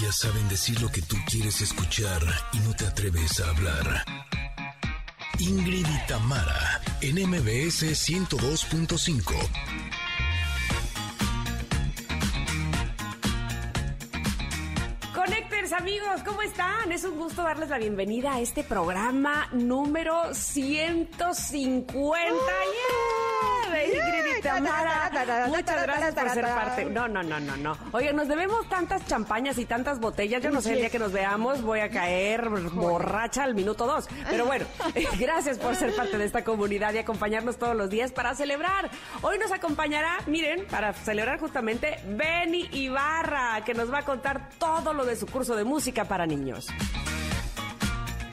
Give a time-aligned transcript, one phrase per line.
[0.00, 4.04] Ellas saben decir lo que tú quieres escuchar y no te atreves a hablar.
[5.40, 9.34] Ingrid y Tamara, en MBS 102.5.
[15.12, 16.92] Conecters, amigos, ¿cómo están?
[16.92, 22.34] Es un gusto darles la bienvenida a este programa número 150.
[23.72, 23.84] ¡Yeah!
[23.84, 25.10] Ingrid y Tamara,
[25.48, 26.84] muchas gracias por ser parte.
[26.84, 27.76] No, no, no, no, no.
[27.92, 30.42] Oye, nos debemos tantas champañas y tantas botellas.
[30.42, 34.08] Yo no sé, el día que nos veamos voy a caer borracha al minuto dos.
[34.28, 34.66] Pero bueno,
[35.18, 38.90] gracias por ser parte de esta comunidad y acompañarnos todos los días para celebrar.
[39.22, 44.92] Hoy nos acompañará, miren, para celebrar justamente Benny Ibarra, que nos va a contar todo
[44.92, 46.68] lo de su curso de música para niños.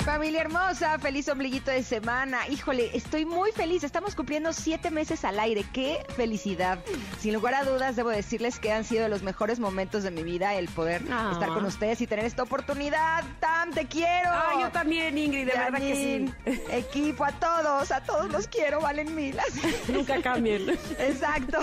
[0.05, 2.48] Familia hermosa, feliz ombliguito de semana.
[2.48, 3.84] Híjole, estoy muy feliz.
[3.84, 5.66] Estamos cumpliendo siete meses al aire.
[5.73, 6.78] ¡Qué felicidad!
[7.20, 10.54] Sin lugar a dudas, debo decirles que han sido los mejores momentos de mi vida
[10.54, 11.31] el poder Ah.
[11.34, 13.23] estar con ustedes y tener esta oportunidad.
[13.39, 14.30] ¡Tam, te quiero!
[14.31, 15.95] Ah, yo también, Ingrid, de verdad que
[16.45, 16.62] sí.
[16.72, 19.36] Equipo, a todos, a todos los quiero, valen mil.
[19.88, 20.69] Nunca cambien.
[21.00, 21.58] Exacto.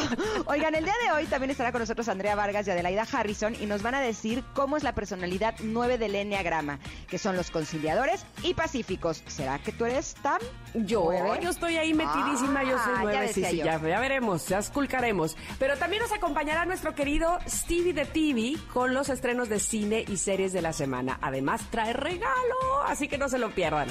[0.47, 3.67] Oigan, el día de hoy también estará con nosotros Andrea Vargas y Adelaida Harrison y
[3.67, 8.27] nos van a decir cómo es la personalidad 9 del Enneagrama, que son los conciliadores
[8.42, 9.22] y pacíficos.
[9.27, 10.41] ¿Será que tú eres tan?
[10.75, 11.41] Yo, ¿Nueve?
[11.42, 14.58] yo estoy ahí metidísima, yo soy Ah, nueve, ya sí, sí, ya, ya veremos, ya
[14.58, 15.36] esculcaremos.
[15.58, 20.16] Pero también nos acompañará nuestro querido Stevie de TV con los estrenos de cine y
[20.16, 21.19] series de la semana.
[21.22, 23.88] Además, trae regalo, así que no se lo pierdan.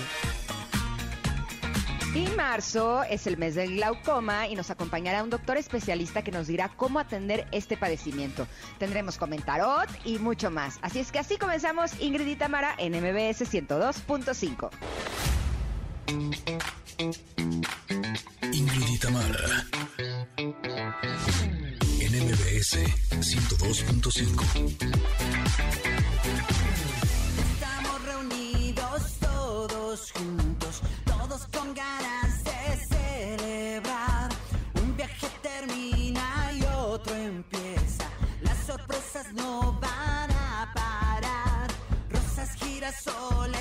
[2.14, 6.48] Y marzo es el mes del glaucoma y nos acompañará un doctor especialista que nos
[6.48, 8.48] dirá cómo atender este padecimiento.
[8.80, 10.78] Tendremos comentarot y mucho más.
[10.82, 14.70] Así es que así comenzamos Ingrid y Tamara en MBS 102.5.
[18.52, 19.66] Ingrid y Tamara.
[22.02, 22.78] En MBS
[23.22, 24.44] 102.5.
[27.54, 30.82] Estamos reunidos todos juntos,
[31.32, 34.30] todos con ganas de celebrar.
[34.84, 38.06] Un viaje termina y otro empieza.
[38.42, 41.70] Las sorpresas no van a parar.
[42.10, 43.61] Rosas, girasoles,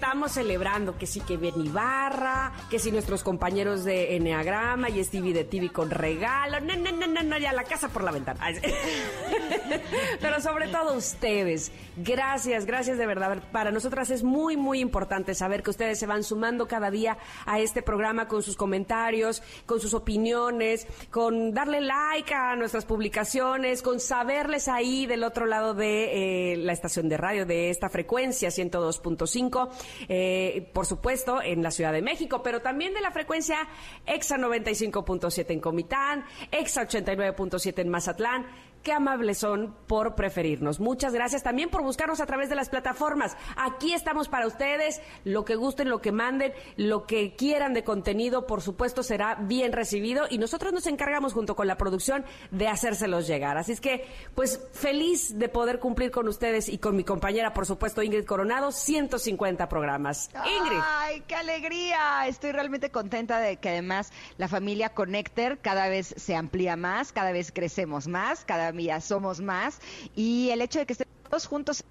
[0.00, 5.34] estamos celebrando que sí que Ben Ibarra, que sí nuestros compañeros de Enneagrama y Stevie
[5.34, 6.58] de TV con regalo.
[6.60, 8.40] No, no, no, no, no, ya la casa por la ventana.
[10.20, 11.70] Pero sobre todo ustedes.
[11.98, 13.42] Gracias, gracias de verdad.
[13.52, 17.60] Para nosotras es muy, muy importante saber que ustedes se van sumando cada día a
[17.60, 24.00] este programa con sus comentarios, con sus opiniones, con darle like a nuestras publicaciones, con
[24.00, 29.68] saberles ahí del otro lado de eh, la estación de radio de esta frecuencia 102.5,
[30.08, 33.68] eh, por supuesto en la Ciudad de México, pero también de la frecuencia
[34.06, 38.46] EXA 95.7 en Comitán, EXA 89.7 en Mazatlán.
[38.82, 40.80] Qué amables son por preferirnos.
[40.80, 43.36] Muchas gracias también por buscarnos a través de las plataformas.
[43.56, 45.02] Aquí estamos para ustedes.
[45.24, 49.72] Lo que gusten, lo que manden, lo que quieran de contenido, por supuesto, será bien
[49.72, 50.24] recibido.
[50.30, 53.58] Y nosotros nos encargamos, junto con la producción, de hacérselos llegar.
[53.58, 57.66] Así es que, pues, feliz de poder cumplir con ustedes y con mi compañera, por
[57.66, 60.30] supuesto, Ingrid Coronado, 150 programas.
[60.34, 60.78] Ingrid.
[60.82, 62.26] ¡Ay, qué alegría!
[62.28, 67.32] Estoy realmente contenta de que además la familia Connector cada vez se amplía más, cada
[67.32, 69.78] vez crecemos más, cada día somos más.
[70.14, 71.84] Y el hecho de que estemos todos juntos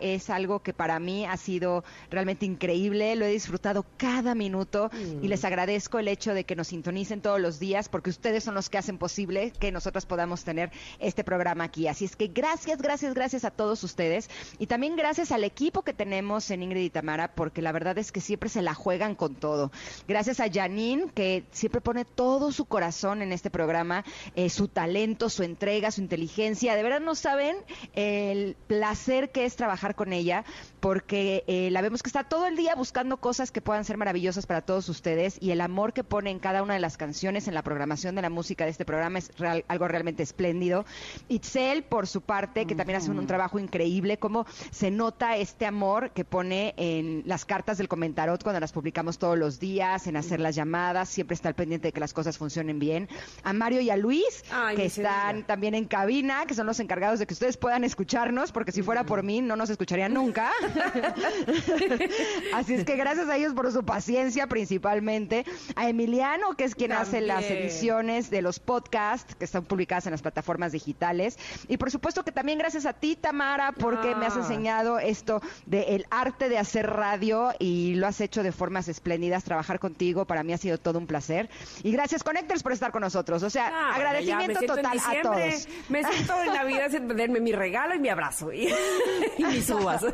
[0.00, 4.90] es algo que para mí ha sido realmente increíble, lo he disfrutado cada minuto
[5.22, 8.54] y les agradezco el hecho de que nos sintonicen todos los días porque ustedes son
[8.54, 11.88] los que hacen posible que nosotros podamos tener este programa aquí.
[11.88, 14.28] Así es que gracias, gracias, gracias a todos ustedes
[14.58, 18.12] y también gracias al equipo que tenemos en Ingrid y Tamara porque la verdad es
[18.12, 19.70] que siempre se la juegan con todo.
[20.06, 25.30] Gracias a Janine que siempre pone todo su corazón en este programa, eh, su talento,
[25.30, 26.74] su entrega, su inteligencia.
[26.74, 27.56] De verdad no saben
[27.94, 30.44] el placer que es trabajar con ella
[30.80, 34.46] porque eh, la vemos que está todo el día buscando cosas que puedan ser maravillosas
[34.46, 37.54] para todos ustedes y el amor que pone en cada una de las canciones, en
[37.54, 40.84] la programación de la música de este programa es real- algo realmente espléndido.
[41.28, 45.66] Itzel, por su parte, que también hace un, un trabajo increíble, cómo se nota este
[45.66, 50.16] amor que pone en las cartas del comentarot cuando las publicamos todos los días, en
[50.16, 53.08] hacer las llamadas, siempre está al pendiente de que las cosas funcionen bien.
[53.42, 57.18] A Mario y a Luis, Ay, que están también en cabina, que son los encargados
[57.18, 60.52] de que ustedes puedan escucharnos, porque si fuera por mí, mí no nos escucharían nunca.
[62.54, 65.44] Así es que gracias a ellos por su paciencia principalmente.
[65.76, 70.12] A Emiliano, que es quien hace las ediciones de los podcasts que están publicadas en
[70.12, 71.38] las plataformas digitales.
[71.68, 74.40] Y por supuesto que también gracias a ti, Tamara, porque me has Ah.
[74.40, 79.44] enseñado esto del arte de hacer radio y lo has hecho de formas espléndidas.
[79.44, 81.48] Trabajar contigo para mí ha sido todo un placer.
[81.82, 83.42] Y gracias, Connectors, por estar con nosotros.
[83.42, 85.68] O sea, Ah, agradecimiento total a todos.
[85.88, 88.50] Me siento en Navidad sin denme mi regalo y mi abrazo
[89.38, 90.04] y, mis uvas.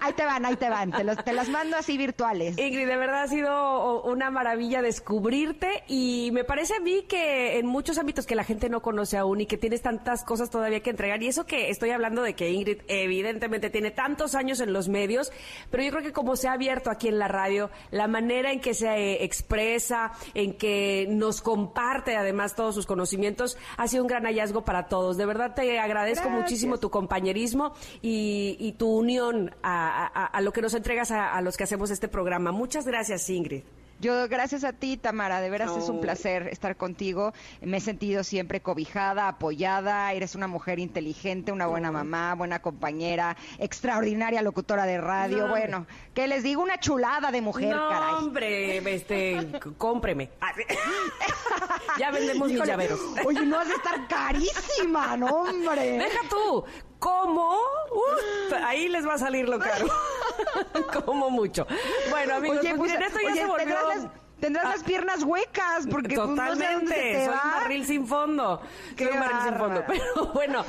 [0.00, 0.90] Ahí te van, ahí te van.
[0.92, 2.58] Te, los- te las mando así virtuales.
[2.58, 7.66] Ingrid, de verdad ha sido una maravilla descubrirte y me parece a mí que en
[7.66, 10.90] muchos ámbitos que la gente no conoce aún y que tienes tantas cosas todavía que
[10.90, 14.88] entregar y eso que estoy hablando de que Ingrid evidentemente tiene tantos años en los
[14.88, 15.32] medios,
[15.70, 18.60] pero yo creo que como se ha abierto aquí en la radio, la manera en
[18.60, 24.08] que se eh, expresa, en que nos comparte además todos sus conocimientos, ha sido un
[24.08, 25.16] gran hallazgo para todos.
[25.16, 26.42] De verdad te agradezco Gracias.
[26.42, 27.72] muchísimo tu compañerismo
[28.02, 31.64] y, y tu unión a, a- a lo que nos entregas a, a los que
[31.64, 32.52] hacemos este programa.
[32.52, 33.62] Muchas gracias, Ingrid.
[34.00, 37.32] Yo, gracias a ti, Tamara, de veras es un placer estar contigo.
[37.62, 40.12] Me he sentido siempre cobijada, apoyada.
[40.12, 45.44] Eres una mujer inteligente, una buena mamá, buena compañera, extraordinaria locutora de radio.
[45.46, 46.60] No, bueno, ¿qué les digo?
[46.60, 48.14] Una chulada de mujer, no, caray.
[48.14, 50.30] hombre, este, cómpreme.
[50.40, 50.52] Ah,
[51.98, 53.00] ya vendemos mis Híjole, llaveros.
[53.24, 55.92] Oye, no has de estar carísima, no, hombre.
[55.98, 56.64] Deja tú.
[57.04, 57.58] ¿Cómo?
[57.90, 59.86] Uf, ahí les va a salir lo caro.
[61.04, 61.66] Como mucho.
[62.08, 64.23] Bueno, amigos, Oye, pues, pues, miren, esto ya oye, se volvió...
[64.44, 67.24] tendrás las, tendrás las piernas huecas, porque pues, no sé a dónde Totalmente, se te
[67.24, 67.42] soy va.
[67.44, 68.60] un barril sin fondo.
[68.96, 69.84] Qué soy un barril sin fondo.
[69.86, 70.64] Pero bueno,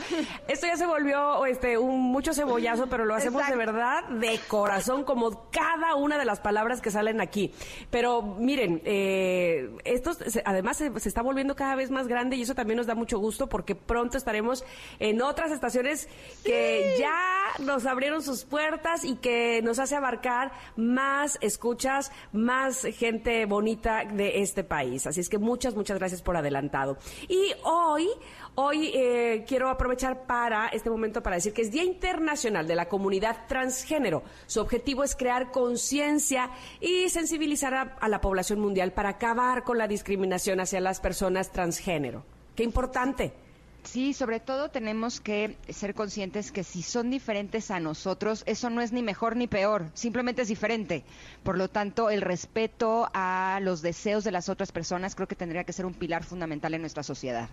[0.47, 3.59] esto ya se volvió este un mucho cebollazo, pero lo hacemos Exacto.
[3.59, 7.53] de verdad de corazón, como cada una de las palabras que salen aquí.
[7.91, 10.11] Pero miren, eh, esto
[10.45, 13.19] además se, se está volviendo cada vez más grande y eso también nos da mucho
[13.19, 14.63] gusto porque pronto estaremos
[14.99, 16.07] en otras estaciones
[16.43, 17.13] que ya
[17.59, 24.41] nos abrieron sus puertas y que nos hace abarcar más escuchas, más gente bonita de
[24.41, 25.07] este país.
[25.07, 26.97] Así es que muchas, muchas gracias por adelantado.
[27.27, 28.07] Y hoy,
[28.55, 32.87] hoy eh, quiero aprovechar para este momento para decir que es Día Internacional de la
[32.87, 34.23] Comunidad Transgénero.
[34.45, 39.77] Su objetivo es crear conciencia y sensibilizar a, a la población mundial para acabar con
[39.77, 42.23] la discriminación hacia las personas transgénero.
[42.55, 43.44] Qué importante.
[43.85, 48.81] Sí, sobre todo tenemos que ser conscientes que si son diferentes a nosotros, eso no
[48.81, 51.03] es ni mejor ni peor, simplemente es diferente.
[51.43, 55.63] Por lo tanto, el respeto a los deseos de las otras personas creo que tendría
[55.63, 57.47] que ser un pilar fundamental en nuestra sociedad.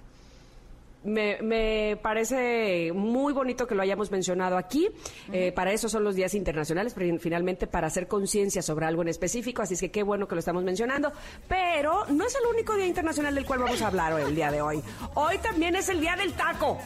[1.05, 4.89] Me, me parece muy bonito que lo hayamos mencionado aquí.
[5.33, 9.09] Eh, para eso son los días internacionales, pero finalmente para hacer conciencia sobre algo en
[9.09, 9.63] específico.
[9.63, 11.13] Así es que qué bueno que lo estamos mencionando.
[11.49, 14.51] Pero no es el único día internacional del cual vamos a hablar hoy, el día
[14.51, 14.83] de hoy.
[15.15, 16.79] Hoy también es el día del taco.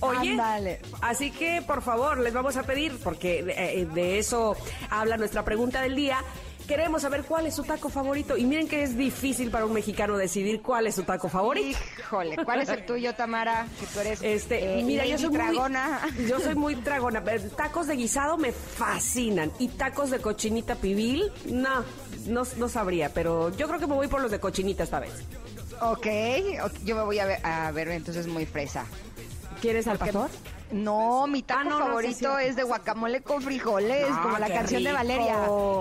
[0.00, 0.80] Oye, Ándale.
[1.02, 4.56] así que por favor les vamos a pedir, porque eh, de eso
[4.90, 6.18] habla nuestra pregunta del día.
[6.66, 8.36] Queremos saber cuál es su taco favorito.
[8.38, 11.78] Y miren que es difícil para un mexicano decidir cuál es su taco favorito.
[11.98, 13.66] Híjole, ¿cuál es el tuyo, Tamara?
[13.78, 16.00] Que tú eres Este, eh, mira, yo soy Dragona.
[16.16, 17.22] muy, yo soy muy dragona.
[17.22, 21.84] pero Tacos de guisado me fascinan y tacos de cochinita pibil, no,
[22.26, 25.12] no, no sabría, pero yo creo que me voy por los de cochinita esta vez.
[25.82, 26.06] Ok,
[26.64, 28.86] ok, yo me voy a ver, a ver entonces muy fresa.
[29.60, 30.30] ¿Quieres al pastor?
[30.74, 34.38] No, mi taco Ah, no, no, sí, favorito es de guacamole con frijoles, Ah, como
[34.38, 34.92] la canción de.
[34.92, 35.36] Valeria.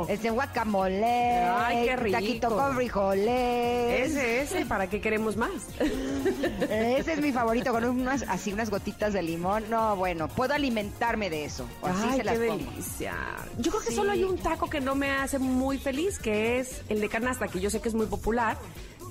[0.08, 2.18] Es de guacamole, Ay, qué rico.
[2.18, 4.08] taquito con frijoles.
[4.12, 5.52] Ese, ese, ¿para qué queremos más?
[6.70, 9.64] Ese es mi favorito, con unas, así unas gotitas de limón.
[9.70, 11.66] No, bueno, puedo alimentarme de eso.
[11.82, 12.64] O así Ay, se las qué pongo.
[12.72, 13.14] delicia.
[13.58, 13.96] Yo creo que Sí.
[13.96, 17.48] solo hay un taco que no me hace muy feliz, que es el de canasta,
[17.48, 18.58] que yo sé que es muy popular,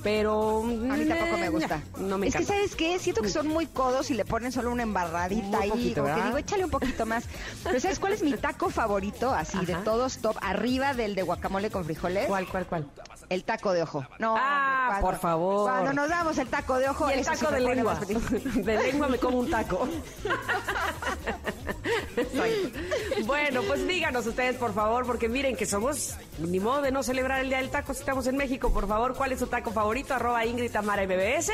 [0.02, 0.60] pero...
[0.60, 1.80] A mí tampoco me gusta.
[1.98, 2.44] No me es que.
[2.44, 2.98] ¿sabes qué?
[2.98, 5.70] Siento que son muy codos y le ponen solo una embarradita ahí.
[5.70, 6.26] poquito, como que ¿verdad?
[6.26, 7.24] digo, échale un poquito más.
[7.64, 9.30] Pero ¿sabes cuál es mi taco favorito?
[9.32, 12.26] Así, de todos top, arriba del de guacamole con frijoles.
[12.26, 12.86] ¿Cuál, cuál, cuál?
[13.28, 14.04] El taco de ojo.
[14.18, 15.70] No, Ah, cuando- por favor.
[15.70, 17.98] Cuando nos damos el taco de ojo, Y el taco de lengua.
[18.54, 19.88] De lengua me como un taco.
[23.26, 27.40] Bueno, pues díganos ustedes, por favor, porque miren que somos, ni modo de no celebrar
[27.40, 28.72] el Día del Taco si estamos en México.
[28.72, 29.91] Por favor, ¿cuál es su taco favorito?
[30.10, 31.52] Arroba Ingrid Tamara MBS.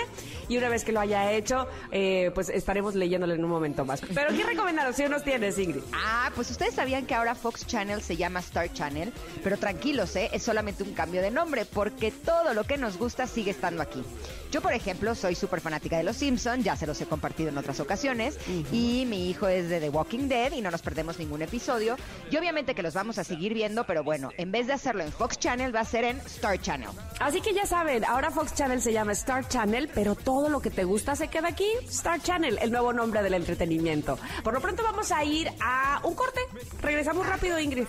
[0.48, 4.00] Y una vez que lo haya hecho, eh, pues estaremos leyéndolo en un momento más.
[4.00, 5.82] Pero ¿qué recomendación nos tienes, Ingrid?
[5.92, 10.30] Ah, pues ustedes sabían que ahora Fox Channel se llama Star Channel, pero tranquilos, ¿eh?
[10.32, 14.02] Es solamente un cambio de nombre, porque todo lo que nos gusta sigue estando aquí.
[14.50, 17.58] Yo, por ejemplo, soy súper fanática de Los Simpsons, ya se los he compartido en
[17.58, 18.38] otras ocasiones,
[18.72, 21.96] y mi hijo es de The Walking Dead y no nos perdemos ningún episodio.
[22.30, 25.12] Y obviamente que los vamos a seguir viendo, pero bueno, en vez de hacerlo en
[25.12, 26.90] Fox Channel, va a ser en Star Channel.
[27.20, 30.70] Así que ya saben, ahora Fox Channel se llama Star Channel, pero todo lo que
[30.70, 31.68] te gusta se queda aquí.
[31.88, 34.18] Star Channel, el nuevo nombre del entretenimiento.
[34.42, 36.40] Por lo pronto vamos a ir a un corte.
[36.80, 37.86] Regresamos rápido, Ingrid.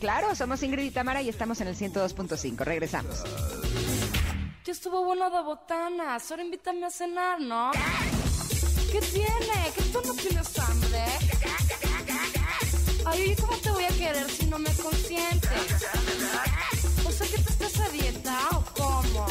[0.00, 2.56] Claro, somos Ingrid y Tamara y estamos en el 102.5.
[2.64, 3.22] Regresamos.
[4.64, 6.30] Ya estuvo bueno de botanas.
[6.30, 7.72] Ahora invítame a cenar, ¿no?
[8.92, 9.72] ¿Qué tiene?
[9.76, 11.04] ¿Que tú no tienes hambre?
[13.04, 15.84] Ay, ¿cómo te voy a querer si no me consientes?
[17.04, 19.26] O sea, que tú estás a dieta o cómo?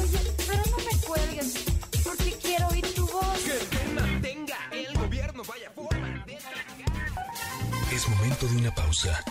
[0.00, 1.54] Oye, pero no me cuelgues,
[2.02, 3.38] porque quiero oír tu voz.
[7.92, 9.22] Es momento de una pausa.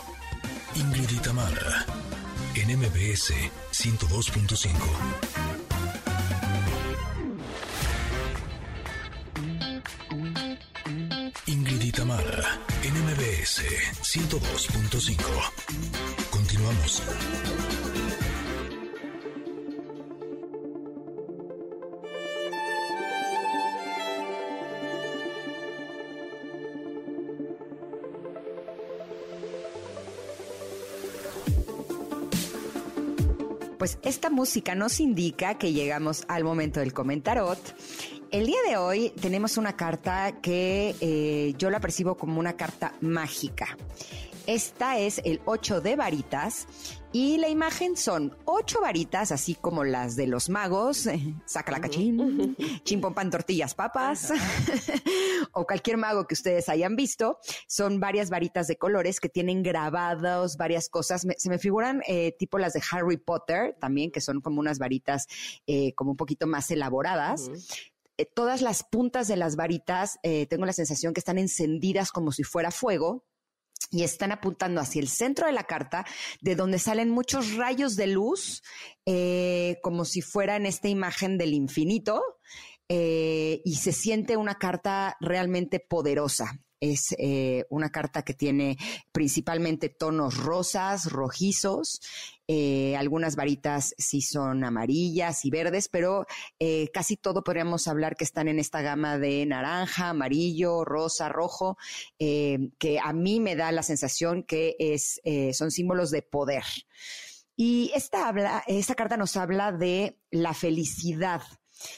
[0.75, 1.85] Ingrid y Tamara,
[2.61, 3.33] en MBS
[3.71, 4.73] 102.5.
[11.45, 13.61] Ingrid y Tamara, en MBS
[14.01, 15.17] 102.5.
[16.31, 17.03] Continuamos.
[33.87, 37.57] Pues esta música nos indica que llegamos al momento del comentarot.
[38.31, 42.95] El día de hoy tenemos una carta que eh, yo la percibo como una carta
[42.99, 43.77] mágica.
[44.47, 46.67] Esta es el 8 de varitas
[47.11, 51.81] y la imagen son ocho varitas, así como las de los magos, eh, saca la
[51.81, 54.31] cachín, chimpompan tortillas papas,
[55.51, 57.39] o cualquier mago que ustedes hayan visto.
[57.67, 61.25] Son varias varitas de colores que tienen grabados varias cosas.
[61.25, 64.79] Me- se me figuran eh, tipo las de Harry Potter también, que son como unas
[64.79, 65.27] varitas
[65.67, 67.49] eh, como un poquito más elaboradas.
[68.17, 72.43] Eh, todas las puntas de las varitas, tengo la sensación que están encendidas como si
[72.43, 73.25] fuera fuego
[73.89, 76.05] y están apuntando hacia el centro de la carta,
[76.41, 78.63] de donde salen muchos rayos de luz,
[79.05, 82.21] eh, como si fueran esta imagen del infinito,
[82.89, 86.59] eh, y se siente una carta realmente poderosa.
[86.79, 88.77] Es eh, una carta que tiene
[89.11, 92.01] principalmente tonos rosas, rojizos,
[92.47, 96.25] eh, algunas varitas sí son amarillas y verdes, pero
[96.59, 101.77] eh, casi todo podríamos hablar que están en esta gama de naranja, amarillo, rosa, rojo,
[102.17, 105.21] que a mí me da la sensación que es,
[105.53, 106.63] son símbolos de poder.
[107.59, 111.41] Y esta, habla, esta carta nos habla de la felicidad,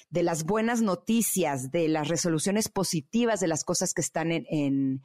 [0.10, 5.02] de las buenas noticias, de las resoluciones positivas de las cosas que están en, en-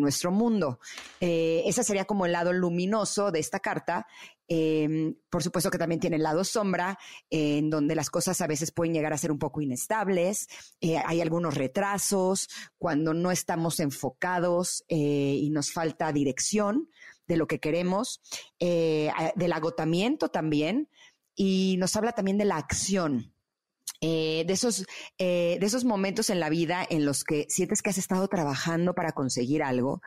[0.00, 0.78] nuestro mundo.
[1.20, 4.06] Eh, ese sería como el lado luminoso de esta carta.
[4.48, 6.98] Eh, por supuesto que también tiene el lado sombra,
[7.30, 10.46] en donde las cosas a veces pueden llegar a ser un poco inestables.
[10.80, 12.48] Eh, hay algunos retrasos
[12.78, 16.88] cuando no estamos enfocados eh, y nos falta dirección
[17.26, 18.20] de lo que queremos,
[18.58, 20.88] eh, del agotamiento también,
[21.34, 23.31] y nos habla también de la acción.
[24.04, 24.84] Eh, de, esos,
[25.18, 28.94] eh, de esos momentos en la vida en los que sientes que has estado trabajando
[28.94, 30.00] para conseguir algo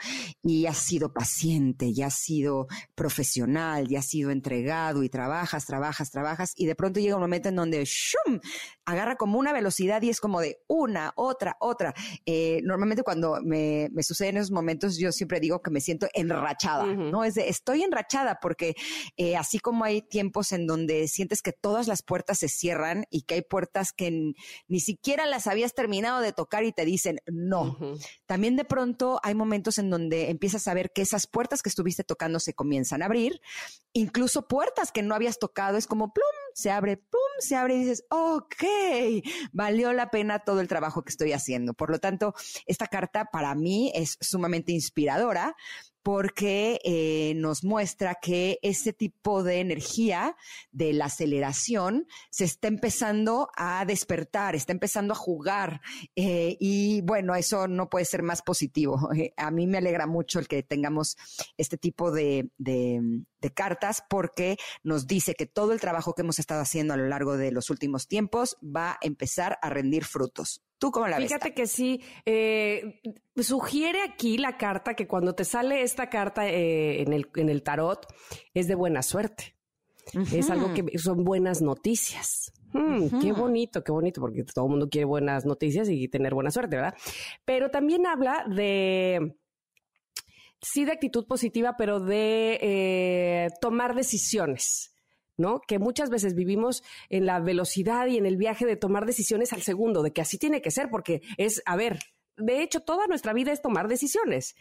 [0.43, 6.11] y has sido paciente, y has sido profesional, y has sido entregado y trabajas, trabajas,
[6.11, 8.41] trabajas y de pronto llega un momento en donde ¡shum!
[8.83, 11.93] agarra como una velocidad y es como de una, otra, otra.
[12.25, 16.85] Eh, normalmente cuando me, me suceden esos momentos yo siempre digo que me siento enrachada.
[16.85, 17.23] ¿no?
[17.23, 18.75] Es de estoy enrachada porque
[19.39, 23.35] así como hay tiempos en donde sientes que todas las puertas se cierran y que
[23.35, 24.33] hay puertas que
[24.67, 27.77] ni siquiera las habías terminado de tocar y te dicen no.
[28.25, 32.03] También de pronto hay momentos en donde empiezas a ver que esas puertas que estuviste
[32.03, 33.41] tocando se comienzan a abrir,
[33.93, 37.79] incluso puertas que no habías tocado, es como plum, se abre, plum, se abre y
[37.79, 38.63] dices, ok,
[39.51, 41.73] valió la pena todo el trabajo que estoy haciendo.
[41.73, 42.33] Por lo tanto,
[42.65, 45.55] esta carta para mí es sumamente inspiradora
[46.05, 50.37] porque eh, nos muestra que ese tipo de energía
[50.71, 55.81] de la aceleración se está empezando a despertar, está empezando a jugar
[56.15, 59.09] eh, y bueno, eso no puede ser más positivo.
[59.15, 61.17] Eh, a mí me alegra mucho el que tengamos
[61.57, 62.51] este tipo de,
[63.55, 67.37] cartas porque nos dice que todo el trabajo que hemos estado haciendo a lo largo
[67.37, 70.64] de los últimos tiempos va a empezar a rendir frutos.
[70.77, 71.27] ¿Tú cómo la ves?
[71.27, 73.01] Fíjate que sí, eh,
[73.37, 77.63] sugiere aquí la carta que cuando te sale esta carta eh, en, el, en el
[77.63, 78.05] tarot
[78.53, 79.55] es de buena suerte.
[80.31, 82.53] Es algo que son buenas noticias.
[82.73, 86.51] Hmm, Qué bonito, qué bonito, porque todo el mundo quiere buenas noticias y tener buena
[86.51, 86.93] suerte, ¿verdad?
[87.43, 89.35] Pero también habla de,
[90.61, 94.94] sí, de actitud positiva, pero de eh, tomar decisiones.
[95.37, 95.61] ¿No?
[95.61, 99.61] Que muchas veces vivimos en la velocidad y en el viaje de tomar decisiones al
[99.61, 101.99] segundo, de que así tiene que ser, porque es, a ver,
[102.37, 104.55] de hecho, toda nuestra vida es tomar decisiones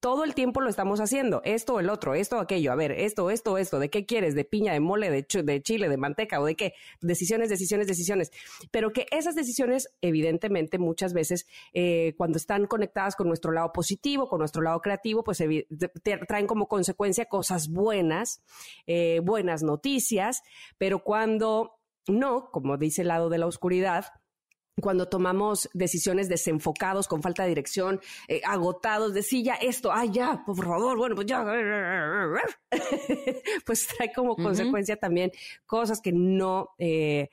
[0.00, 3.58] todo el tiempo lo estamos haciendo, esto el otro, esto aquello, a ver, esto, esto,
[3.58, 4.34] esto, ¿de qué quieres?
[4.34, 6.74] ¿De piña, de mole, de, de chile, de manteca o de qué?
[7.00, 8.30] Decisiones, decisiones, decisiones.
[8.70, 14.28] Pero que esas decisiones, evidentemente, muchas veces, eh, cuando están conectadas con nuestro lado positivo,
[14.28, 15.42] con nuestro lado creativo, pues
[16.28, 18.42] traen como consecuencia cosas buenas,
[18.86, 20.42] eh, buenas noticias,
[20.78, 24.06] pero cuando no, como dice el lado de la oscuridad,
[24.80, 30.04] cuando tomamos decisiones desenfocados, con falta de dirección, eh, agotados, de sí, ya esto, ah,
[30.04, 31.44] ya, por favor, bueno, pues ya,
[33.66, 35.32] pues trae como consecuencia también
[35.64, 37.30] cosas que no, eh,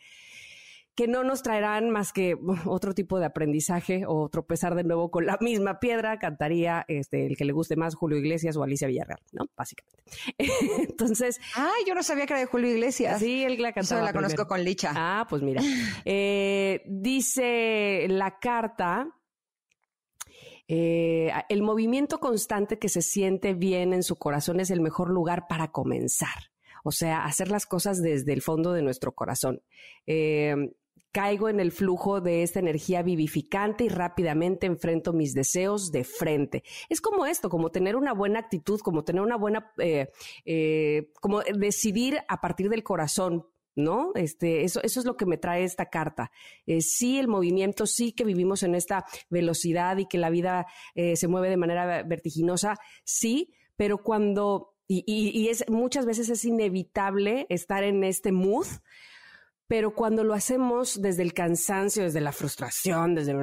[0.95, 5.25] que no nos traerán más que otro tipo de aprendizaje o tropezar de nuevo con
[5.25, 9.19] la misma piedra, cantaría este, el que le guste más Julio Iglesias o Alicia Villarreal,
[9.31, 9.45] ¿no?
[9.55, 10.03] Básicamente.
[10.89, 11.39] Entonces.
[11.55, 13.19] Ay, yo no sabía que era de Julio Iglesias.
[13.19, 14.01] Sí, él la cantaba.
[14.01, 14.91] Solo la conozco con Licha.
[14.95, 15.61] Ah, pues mira.
[16.05, 19.07] Eh, dice la carta.
[20.67, 25.47] Eh, el movimiento constante que se siente bien en su corazón es el mejor lugar
[25.47, 26.51] para comenzar.
[26.83, 29.61] O sea, hacer las cosas desde el fondo de nuestro corazón.
[30.05, 30.55] Eh,
[31.13, 36.63] caigo en el flujo de esta energía vivificante y rápidamente enfrento mis deseos de frente.
[36.89, 40.09] Es como esto, como tener una buena actitud, como tener una buena, eh,
[40.43, 43.47] eh, como decidir a partir del corazón.
[43.75, 44.11] ¿No?
[44.13, 46.29] Este, eso, eso es lo que me trae esta carta.
[46.67, 51.27] Eh, sí, el movimiento, sí que vivimos en esta velocidad y que la vida se
[51.27, 57.83] mueve de manera vertiginosa, sí, pero cuando, y, y es, muchas veces es inevitable estar
[57.83, 58.67] en este mood,
[59.73, 63.33] pero cuando lo hacemos desde el cansancio, desde la frustración, desde...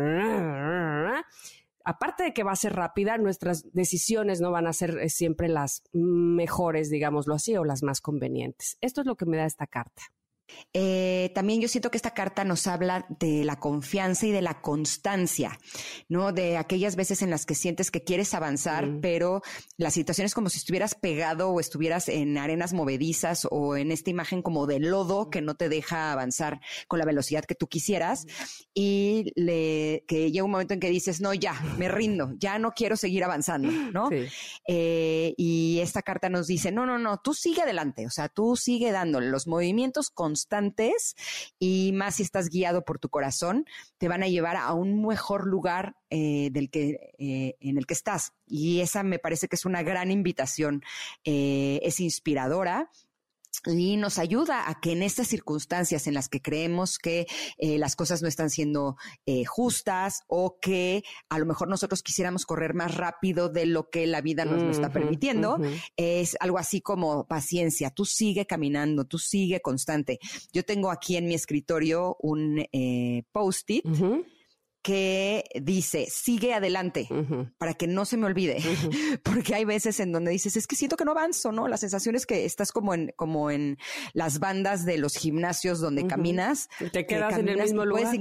[1.84, 5.48] Aparte de que va a ser rápida, nuestras decisiones no van a ser eh, siempre
[5.48, 8.78] las mejores, digámoslo así, o las más convenientes.
[8.80, 10.02] Esto es lo que me da esta carta.
[10.72, 14.60] Eh, también yo siento que esta carta nos habla de la confianza y de la
[14.60, 15.58] constancia,
[16.08, 16.32] ¿no?
[16.32, 19.42] De aquellas veces en las que sientes que quieres avanzar, pero
[19.76, 24.10] la situación es como si estuvieras pegado o estuvieras en arenas movedizas o en esta
[24.10, 28.26] imagen como de lodo que no te deja avanzar con la velocidad que tú quisieras
[28.72, 32.72] y le, que llega un momento en que dices, no, ya, me rindo, ya no
[32.72, 34.08] quiero seguir avanzando, ¿no?
[34.68, 38.54] Eh, y esta carta nos dice, no, no, no, tú sigue adelante, o sea, tú
[38.56, 41.16] sigue dándole los movimientos constantes constantes
[41.58, 43.66] y más si estás guiado por tu corazón,
[43.98, 47.94] te van a llevar a un mejor lugar eh, del que, eh, en el que
[47.94, 48.32] estás.
[48.46, 50.82] Y esa me parece que es una gran invitación.
[51.24, 52.90] Eh, es inspiradora
[53.66, 57.26] y nos ayuda a que en estas circunstancias en las que creemos que
[57.58, 62.46] eh, las cosas no están siendo eh, justas o que a lo mejor nosotros quisiéramos
[62.46, 65.58] correr más rápido de lo que la vida nos, está permitiendo,
[65.96, 70.18] es algo así como paciencia, tú sigue caminando, tú sigue constante.
[70.52, 73.84] Yo tengo aquí en mi escritorio un eh, post-it
[74.82, 77.08] que dice, sigue adelante,
[77.58, 78.58] para que no se me olvide,
[79.22, 81.68] porque hay veces en donde dices, es que siento que no avanzo, ¿no?
[81.68, 83.78] La sensación es que estás como en, como en
[84.12, 86.68] las bandas de los gimnasios donde caminas.
[86.92, 88.16] Te quedas en el mismo lugar.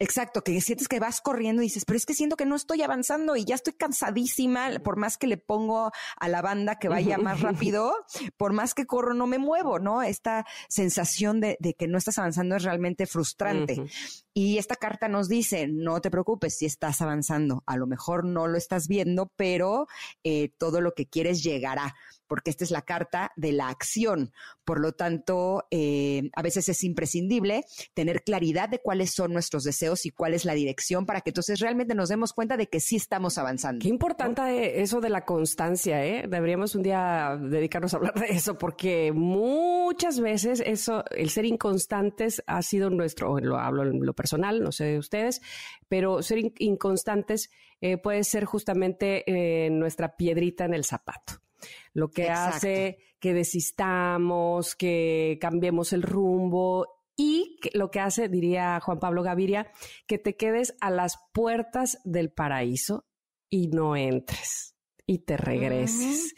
[0.00, 2.82] Exacto, que sientes que vas corriendo y dices, pero es que siento que no estoy
[2.82, 7.16] avanzando y ya estoy cansadísima, por más que le pongo a la banda que vaya
[7.16, 7.94] más rápido,
[8.36, 10.02] por más que corro no me muevo, ¿no?
[10.02, 13.84] Esta sensación de, que no estás avanzando es realmente frustrante.
[14.32, 18.48] Y esta carta nos dice, no te preocupes si estás avanzando, a lo mejor no
[18.48, 19.86] lo estás viendo, pero
[20.24, 21.94] eh, todo lo que quieres llegará
[22.26, 24.32] porque esta es la carta de la acción.
[24.64, 30.06] Por lo tanto, eh, a veces es imprescindible tener claridad de cuáles son nuestros deseos
[30.06, 32.96] y cuál es la dirección para que entonces realmente nos demos cuenta de que sí
[32.96, 33.82] estamos avanzando.
[33.82, 36.26] Qué importante eso de la constancia, ¿eh?
[36.28, 42.42] Deberíamos un día dedicarnos a hablar de eso, porque muchas veces eso, el ser inconstantes
[42.46, 45.42] ha sido nuestro, lo hablo en lo personal, no sé de ustedes,
[45.88, 51.44] pero ser inconstantes eh, puede ser justamente eh, nuestra piedrita en el zapato
[51.92, 58.98] lo que hace que desistamos, que cambiemos el rumbo y lo que hace, diría Juan
[58.98, 59.70] Pablo Gaviria,
[60.06, 63.06] que te quedes a las puertas del paraíso
[63.48, 64.74] y no entres
[65.06, 66.34] y te regreses.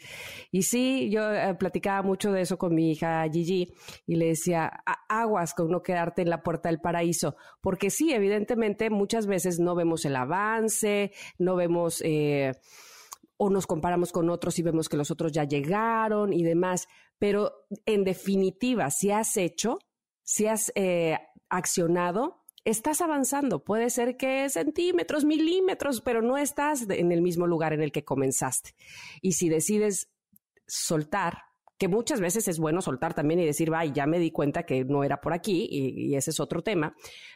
[0.51, 3.73] Y sí, yo eh, platicaba mucho de eso con mi hija Gigi
[4.05, 8.89] y le decía, aguas con no quedarte en la puerta del paraíso, porque sí, evidentemente
[8.89, 12.01] muchas veces no vemos el avance, no vemos...
[12.03, 12.53] Eh,
[13.37, 16.87] o nos comparamos con otros y vemos que los otros ya llegaron y demás.
[17.19, 19.79] Pero en definitiva, si has hecho,
[20.23, 21.17] si has eh,
[21.49, 23.63] accionado, estás avanzando.
[23.63, 28.03] Puede ser que centímetros, milímetros, pero no estás en el mismo lugar en el que
[28.03, 28.75] comenzaste.
[29.21, 30.09] Y si decides
[30.67, 31.43] soltar,
[31.77, 34.83] que muchas veces es bueno soltar también y decir, vaya, ya me di cuenta que
[34.83, 36.95] no era por aquí y, y ese es otro tema.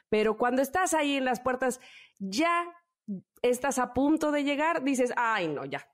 [0.10, 1.80] Pero cuando estás ahí en las puertas,
[2.20, 2.66] ya
[3.42, 5.88] estás a punto de llegar, dices, ay, no, ya,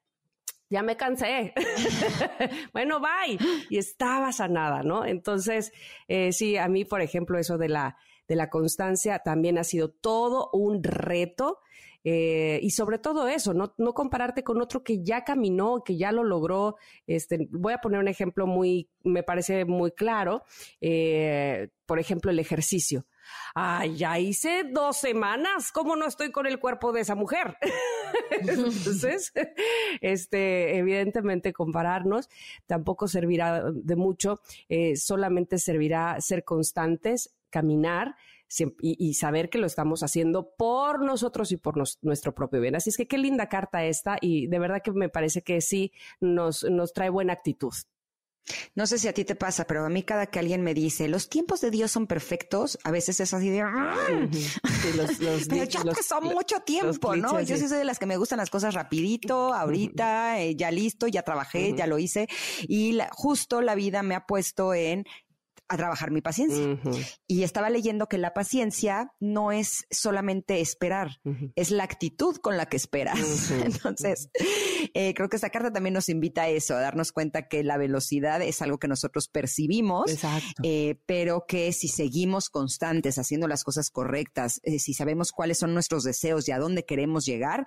[0.70, 1.54] ya me cansé.
[2.74, 3.38] bueno, bye.
[3.70, 5.06] Y estaba sanada, ¿no?
[5.06, 5.72] Entonces,
[6.08, 9.90] eh, sí, a mí, por ejemplo, eso de la, de la constancia también ha sido
[9.90, 11.60] todo un reto.
[12.04, 16.24] Eh, y sobre todo eso, no, compararte con otro que ya caminó, que ya lo
[16.24, 16.78] logró.
[17.06, 20.44] Este, voy a poner un ejemplo muy, me parece muy claro.
[20.80, 23.06] Eh, por ejemplo, el ejercicio.
[23.54, 25.72] Ay, ya hice dos semanas.
[25.72, 27.58] ¿Cómo no estoy con el cuerpo de esa mujer?
[28.32, 29.34] Entonces,
[30.02, 32.30] este, evidentemente compararnos
[32.66, 34.42] tampoco servirá de mucho.
[34.70, 38.16] Eh, solamente servirá ser constantes, caminar,
[38.80, 42.76] y, saber que lo estamos haciendo por nosotros y por nuestro propio bien.
[42.76, 45.92] Así es que qué linda carta esta y de verdad que me parece que sí
[46.22, 47.74] nos, nos trae buena actitud.
[48.76, 51.08] No sé si a ti te pasa, pero a mí cada que alguien me dice,
[51.08, 53.64] los tiempos de Dios son perfectos, a veces es así de...
[55.50, 57.42] pero ya pasó mucho tiempo, ¿no?
[57.42, 61.08] Yo sí soy de las que me gustan las cosas rapidito, ahorita, eh, ya listo,
[61.08, 62.28] ya trabajé, ya lo hice.
[62.68, 65.06] Y justo la vida me ha puesto en
[65.70, 66.80] a trabajar mi paciencia.
[67.28, 71.20] Y estaba leyendo que la paciencia no es solamente esperar,
[71.56, 73.52] es la actitud con la que esperas.
[73.52, 74.30] Entonces,
[74.94, 77.78] eh, creo que esta carta también nos invita a eso, a darnos cuenta que la
[77.78, 80.12] velocidad es algo que nosotros percibimos,
[80.64, 85.74] eh, pero que si seguimos constantes haciendo las cosas correctas, eh, si sabemos cuáles son
[85.74, 87.66] nuestros deseos y a dónde queremos llegar,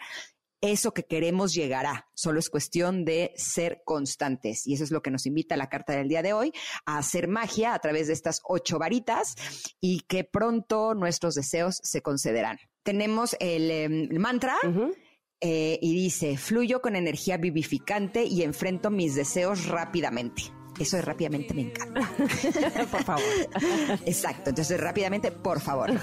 [0.61, 2.09] eso que queremos llegará.
[2.14, 4.66] Solo es cuestión de ser constantes.
[4.66, 6.53] Y eso es lo que nos invita la carta del día de hoy,
[6.87, 9.35] a hacer magia a través de estas ocho varitas
[9.81, 12.59] y que pronto nuestros deseos se concederán.
[12.83, 14.57] Tenemos el, em, mantra.
[15.42, 20.53] Eh, y dice, fluyo con energía vivificante y enfrento mis deseos rápidamente.
[20.81, 22.01] Eso de rápidamente me encanta.
[22.90, 23.23] por favor.
[24.07, 24.49] Exacto.
[24.49, 25.90] Entonces, rápidamente, por favor.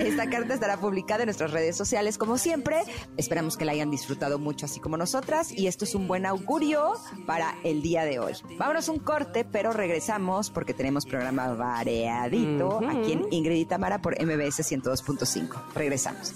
[0.00, 2.82] Esta carta estará publicada en nuestras redes sociales, como siempre.
[3.16, 5.52] Esperamos que la hayan disfrutado mucho, así como nosotras.
[5.52, 8.32] Y esto es un buen augurio para el día de hoy.
[8.58, 14.20] Vámonos un corte, pero regresamos porque tenemos programa variadito aquí en Ingrid y Tamara por
[14.20, 15.56] MBS 102.5.
[15.74, 16.34] Regresamos.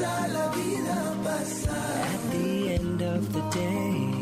[0.00, 4.13] la vida At the end of the day.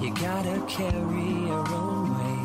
[0.00, 2.40] You gotta carry your own way.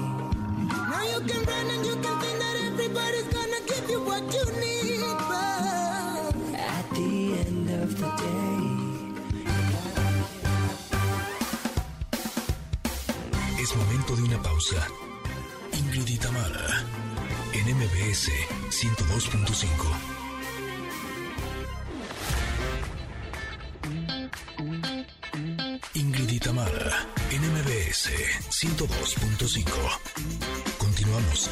[0.90, 4.46] Now you can run and you can think that everybody's gonna give you what you
[4.60, 7.14] need, but at the
[7.46, 8.44] end of the day.
[13.62, 14.88] Es momento de una pausa.
[15.74, 16.84] Ingrid y Tamara,
[17.54, 18.32] en MBS
[18.72, 20.13] 102.5.
[28.06, 30.00] MBS 102.5.
[30.78, 31.50] Continuamos.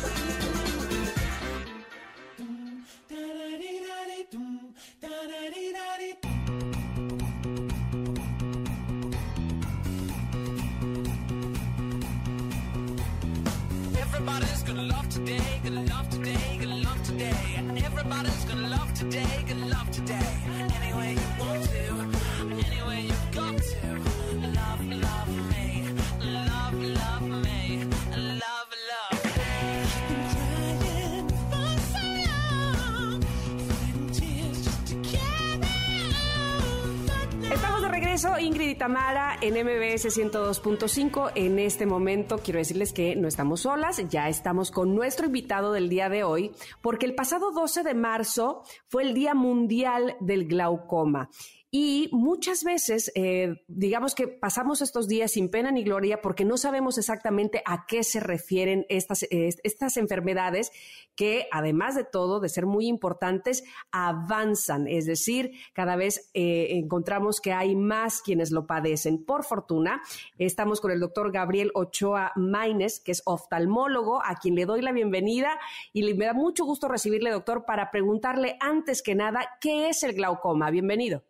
[40.01, 41.31] MBS 102.5.
[41.35, 45.89] En este momento quiero decirles que no estamos solas, ya estamos con nuestro invitado del
[45.89, 51.29] día de hoy, porque el pasado 12 de marzo fue el Día Mundial del Glaucoma.
[51.73, 56.57] Y muchas veces, eh, digamos que pasamos estos días sin pena ni gloria porque no
[56.57, 60.73] sabemos exactamente a qué se refieren estas, estas enfermedades
[61.15, 64.85] que, además de todo, de ser muy importantes, avanzan.
[64.85, 69.23] Es decir, cada vez eh, encontramos que hay más quienes lo padecen.
[69.23, 70.01] Por fortuna,
[70.37, 74.91] estamos con el doctor Gabriel Ochoa Maines, que es oftalmólogo, a quien le doy la
[74.91, 75.57] bienvenida
[75.93, 80.15] y me da mucho gusto recibirle, doctor, para preguntarle antes que nada, ¿qué es el
[80.15, 80.69] glaucoma?
[80.69, 81.23] Bienvenido.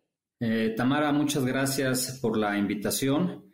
[0.44, 3.44] Eh, Tamara, muchas gracias por la invitación.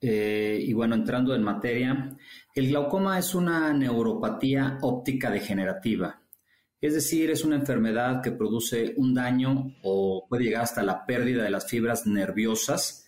[0.00, 2.16] Eh, y bueno, entrando en materia,
[2.54, 6.22] el glaucoma es una neuropatía óptica degenerativa.
[6.80, 11.42] Es decir, es una enfermedad que produce un daño o puede llegar hasta la pérdida
[11.42, 13.06] de las fibras nerviosas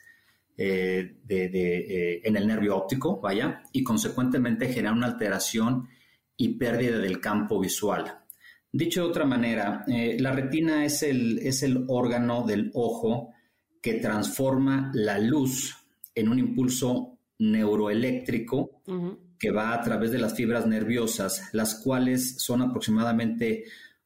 [0.58, 5.88] eh, en el nervio óptico, vaya, y consecuentemente genera una alteración
[6.36, 8.21] y pérdida del campo visual.
[8.74, 13.34] Dicho de otra manera, eh, la retina es el, es el órgano del ojo
[13.82, 15.76] que transforma la luz
[16.14, 18.82] en un impulso neuroeléctrico
[19.38, 23.64] que va a través de las fibras nerviosas, las cuales son aproximadamente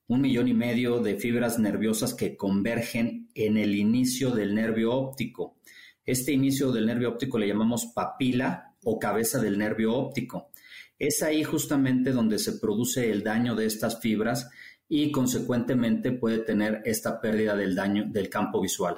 [0.08, 5.56] un millón y medio de fibras nerviosas que convergen en el inicio del nervio óptico.
[6.04, 10.50] Este inicio del nervio óptico le llamamos papila o cabeza del nervio óptico.
[10.98, 14.48] Es ahí justamente donde se produce el daño de estas fibras
[14.88, 18.96] y consecuentemente puede tener esta pérdida del daño del campo visual.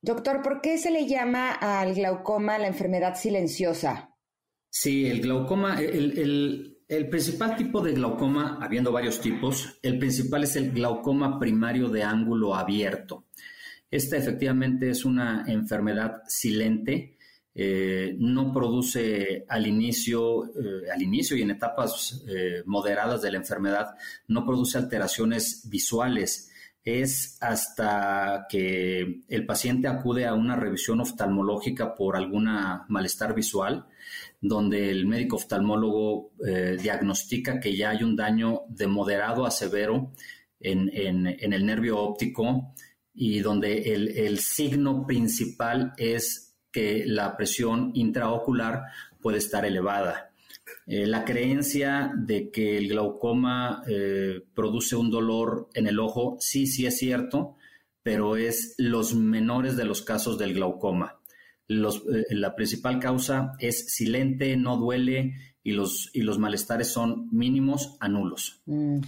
[0.00, 4.16] Doctor, ¿por qué se le llama al glaucoma la enfermedad silenciosa?
[4.68, 10.56] Sí, el glaucoma, el, el principal tipo de glaucoma, habiendo varios tipos, el principal es
[10.56, 13.26] el glaucoma primario de ángulo abierto.
[13.90, 17.11] Esta efectivamente es una enfermedad silente
[17.54, 23.38] eh, no produce al inicio, eh, al inicio y en etapas eh, moderadas de la
[23.38, 23.94] enfermedad,
[24.28, 26.50] no produce alteraciones visuales.
[26.82, 33.86] Es hasta que el paciente acude a una revisión oftalmológica por alguna malestar visual,
[34.40, 36.32] donde el médico oftalmólogo
[36.82, 40.10] diagnostica que ya hay un daño de moderado a severo
[40.58, 40.90] en,
[41.28, 42.74] el nervio óptico
[43.14, 48.84] y donde el signo principal es que la presión intraocular
[49.20, 50.30] puede estar elevada.
[50.86, 56.66] Eh, la creencia de que el glaucoma eh, produce un dolor en el ojo, sí,
[56.66, 57.56] sí es cierto,
[58.02, 61.20] pero es los menores de los casos del glaucoma.
[61.68, 67.96] Eh, la principal causa es silente, no duele y los, y los malestares son mínimos
[68.00, 68.62] a nulos.
[68.66, 69.00] Mm.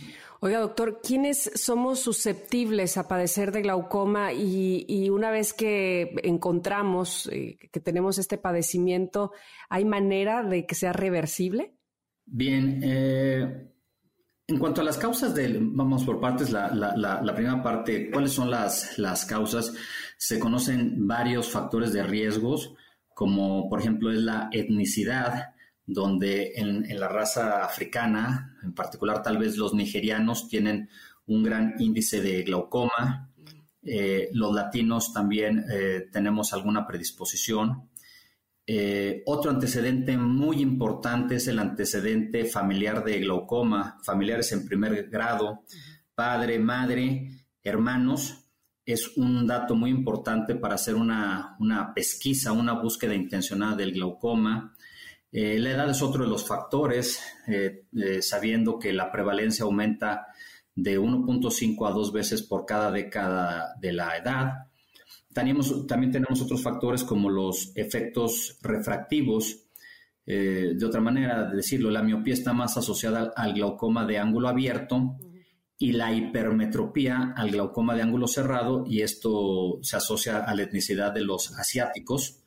[0.44, 7.56] Oiga, doctor, ¿quiénes somos susceptibles a padecer de glaucoma y, una vez que encontramos eh,
[7.72, 9.32] que tenemos este padecimiento,
[9.70, 11.78] ¿hay manera de que sea reversible?
[12.26, 13.70] Bien, eh,
[14.46, 18.98] en cuanto a las causas del, vamos por partes, la, primera parte, ¿cuáles son las,
[18.98, 19.72] las causas?
[20.18, 22.74] Se conocen varios factores de riesgos,
[23.14, 25.53] como por ejemplo es la etnicidad,
[25.86, 30.88] donde en, la raza africana, en particular tal vez los nigerianos, tienen
[31.26, 33.30] un gran índice de glaucoma.
[33.82, 37.90] Eh, los latinos también eh, tenemos alguna predisposición.
[38.66, 45.64] Eh, otro antecedente muy importante es el antecedente familiar de glaucoma, familiares en primer grado,
[46.14, 48.40] padre, madre, hermanos.
[48.86, 54.73] Es un dato muy importante para hacer una, una pesquisa, una búsqueda intencionada del glaucoma.
[55.36, 60.28] Eh, la edad es otro de los factores, eh, eh, sabiendo que la prevalencia aumenta
[60.76, 64.68] de 1.5 a 2 veces por cada década de la edad.
[65.32, 69.60] también tenemos otros factores como los efectos refractivos.
[70.24, 75.16] de otra manera de decirlo, la miopía está más asociada al glaucoma de ángulo abierto
[75.78, 81.12] y la hipermetropía al glaucoma de ángulo cerrado y esto se asocia a la etnicidad
[81.12, 82.43] de los asiáticos.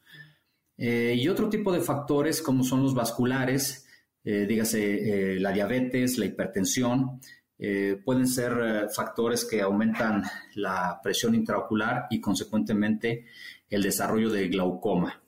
[0.78, 3.88] Eh, y otro tipo de factores como son los vasculares,
[4.24, 7.20] eh, dígase eh, la diabetes, la hipertensión,
[8.06, 10.22] pueden ser factores que aumentan
[10.54, 13.26] la presión intraocular y consecuentemente
[13.68, 15.24] el desarrollo de glaucoma.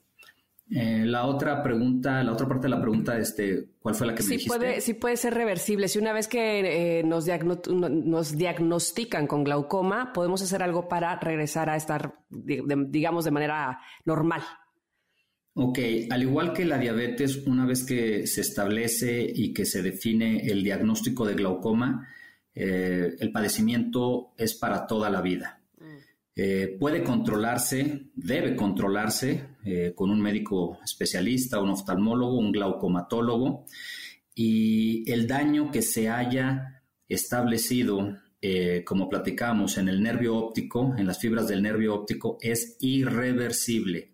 [0.68, 4.28] la otra pregunta, la otra parte de la pregunta, este, ¿cuál fue la que me
[4.28, 4.56] dijiste?
[4.56, 5.88] Puede, sí puede ser reversible.
[5.88, 7.26] Si una vez que nos,
[7.66, 14.42] nos, diagnostican con glaucoma, podemos hacer algo para regresar a estar, digamos, de manera normal.
[15.54, 15.78] Ok,
[16.10, 20.62] al igual que la diabetes, una vez que se establece y que se define el
[20.62, 22.08] diagnóstico de glaucoma,
[22.54, 25.60] eh, el padecimiento es para toda la vida.
[25.78, 25.84] Mm.
[26.36, 33.66] Eh, puede controlarse, debe controlarse eh, con un médico especialista, un oftalmólogo, un glaucomatólogo,
[34.34, 38.16] y el daño que se haya establecido,
[38.86, 44.09] como platicamos, en el nervio óptico, en las fibras del nervio óptico, es irreversible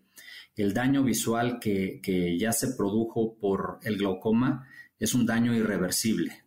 [0.57, 4.67] el daño visual que, ya se produjo por el glaucoma
[4.99, 6.45] es un daño irreversible.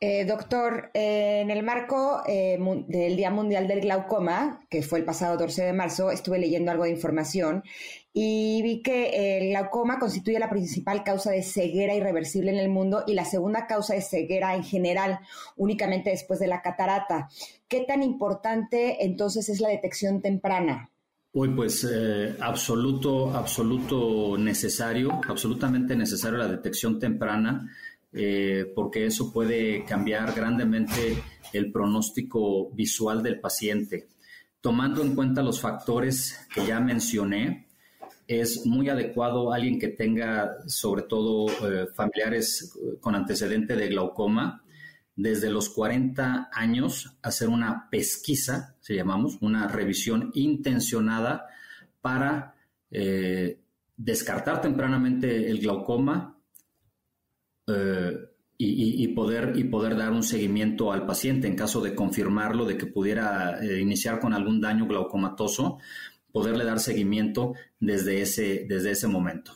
[0.00, 5.04] Eh, doctor, eh, en el marco eh, del Día Mundial del Glaucoma, que fue el
[5.04, 7.64] pasado 12 de marzo, estuve leyendo algo de información
[8.12, 13.02] y vi que el glaucoma constituye la principal causa de ceguera irreversible en el mundo
[13.08, 15.18] y la segunda causa de ceguera en general,
[15.56, 17.28] únicamente después de la catarata.
[17.66, 20.92] ¿Qué tan importante entonces es la detección temprana?
[21.30, 27.70] Uy, pues eh, absoluto, absoluto necesario, absolutamente necesario la detección temprana,
[28.12, 34.08] eh, porque eso puede cambiar grandemente el pronóstico visual del paciente.
[34.62, 37.68] Tomando en cuenta los factores que ya mencioné,
[38.26, 44.62] es muy adecuado alguien que tenga sobre todo eh, familiares con antecedente de glaucoma,
[45.18, 51.46] desde los 40 años hacer una pesquisa, se llamamos, una revisión intencionada
[52.00, 52.54] para
[52.92, 53.60] eh,
[53.96, 56.38] descartar tempranamente el glaucoma,
[57.66, 58.16] eh,
[58.60, 62.86] y, poder, y poder dar un seguimiento al paciente en caso de confirmarlo, de que
[62.86, 65.78] pudiera eh, iniciar con algún daño glaucomatoso,
[66.32, 69.52] poderle dar seguimiento desde ese, desde ese momento.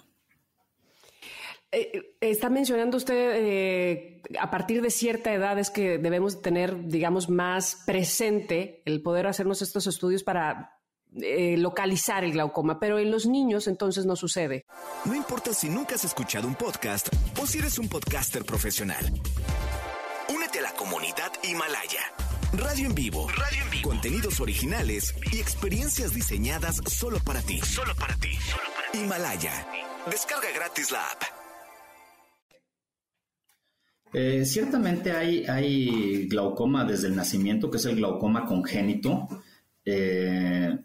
[1.74, 7.30] Eh, está mencionando usted eh, a partir de cierta edad es que debemos tener, digamos,
[7.30, 10.78] más presente el poder hacernos estos estudios para
[11.14, 14.66] eh, localizar el glaucoma, pero en los niños entonces no sucede.
[15.06, 17.08] No importa si nunca has escuchado un podcast
[17.40, 19.04] o si eres un podcaster profesional.
[20.28, 22.02] Únete a la comunidad Himalaya.
[22.52, 23.28] Radio en vivo.
[23.28, 23.88] Radio en vivo.
[23.88, 27.61] Contenidos originales y experiencias diseñadas solo para ti.
[27.61, 28.30] Solo para ti.
[28.92, 29.66] Himalaya.
[30.11, 31.41] Descarga gratis la app.
[34.12, 39.29] Eh, ciertamente hay, hay glaucoma desde el nacimiento, que es el glaucoma congénito.
[39.85, 40.79] Eh,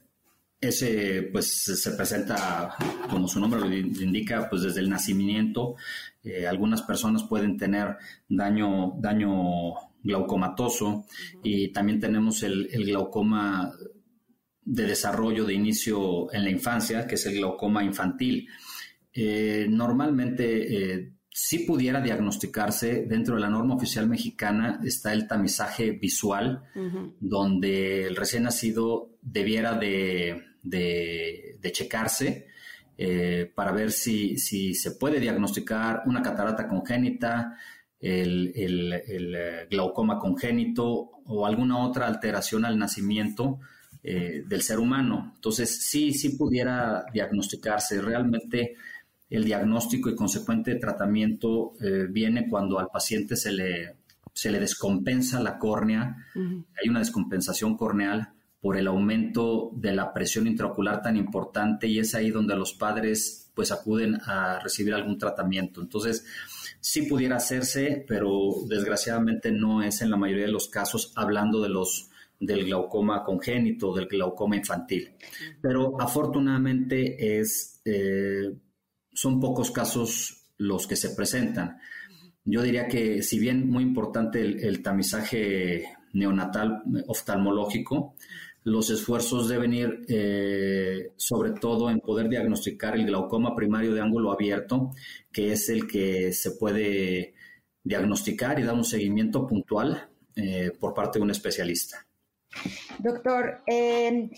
[0.60, 2.76] ese pues se presenta,
[3.10, 5.76] como su nombre lo indica, pues desde el nacimiento.
[6.24, 7.98] Eh, algunas personas pueden tener
[8.30, 11.06] daño, daño glaucomatoso
[11.44, 13.72] y también tenemos el, glaucoma
[14.63, 18.48] de desarrollo de inicio en la infancia, que es el glaucoma infantil.
[19.70, 26.63] normalmente si pudiera diagnosticarse dentro de la norma oficial mexicana está el tamizaje visual,
[27.19, 30.45] donde el recién nacido debiera de,
[31.71, 32.47] checarse
[32.97, 37.56] eh, para ver si, se puede diagnosticar una catarata congénita,
[38.00, 40.88] el, eh, glaucoma congénito
[41.23, 43.60] o alguna otra alteración al nacimiento
[44.02, 45.34] eh, del ser humano.
[45.36, 48.02] Entonces, sí, sí pudiera diagnosticarse.
[48.02, 48.73] Realmente
[49.30, 53.96] el diagnóstico y consecuente tratamiento eh, viene cuando al paciente se le,
[54.34, 58.30] se le descompensa la córnea, hay una descompensación corneal
[58.62, 63.52] por el aumento de la presión intraocular tan importante y es ahí donde los padres
[63.54, 65.82] pues acuden a recibir algún tratamiento.
[65.82, 66.26] Entonces,
[66.80, 71.70] sí pudiera hacerse, pero desgraciadamente no es en la mayoría de los casos hablando de
[71.70, 72.10] los
[72.40, 75.12] del glaucoma congénito, del glaucoma infantil.
[75.60, 78.54] Pero afortunadamente es eh,
[79.18, 81.80] son pocos casos los que se presentan.
[82.46, 88.14] Yo diría que si bien muy importante el, tamizaje neonatal oftalmológico,
[88.64, 94.32] los esfuerzos deben ir eh, sobre todo en poder diagnosticar el glaucoma primario de ángulo
[94.32, 94.92] abierto,
[95.32, 97.34] que es el que se puede
[97.84, 102.06] diagnosticar y dar un seguimiento puntual eh, por parte de un especialista.
[103.00, 104.30] Doctor, eh,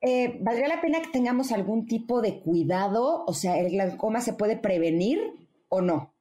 [0.00, 3.24] eh, ¿valdría la pena que tengamos algún tipo de cuidado?
[3.26, 5.18] O sea, ¿el glaucoma se puede prevenir
[5.68, 6.12] o no?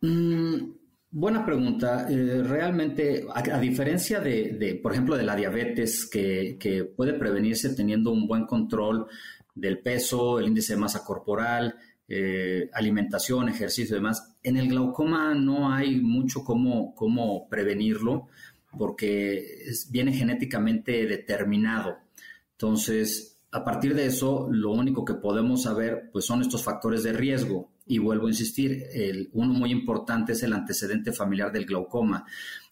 [0.00, 0.72] Mm,
[1.10, 2.08] buena pregunta.
[2.10, 8.26] Eh, realmente, a, diferencia de, por ejemplo, de la diabetes, que, puede prevenirse teniendo un
[8.26, 9.06] buen control
[9.54, 11.76] del peso, el índice de masa corporal,
[12.08, 18.28] eh, alimentación, ejercicio y demás, en el glaucoma no hay mucho cómo, cómo prevenirlo
[18.76, 19.44] porque
[19.90, 21.98] viene genéticamente determinado.
[22.62, 27.12] Entonces, a partir de eso, lo único que podemos saber pues, son estos factores de
[27.12, 27.72] riesgo.
[27.86, 28.84] Y vuelvo a insistir,
[29.32, 32.24] uno muy importante es el antecedente familiar del glaucoma.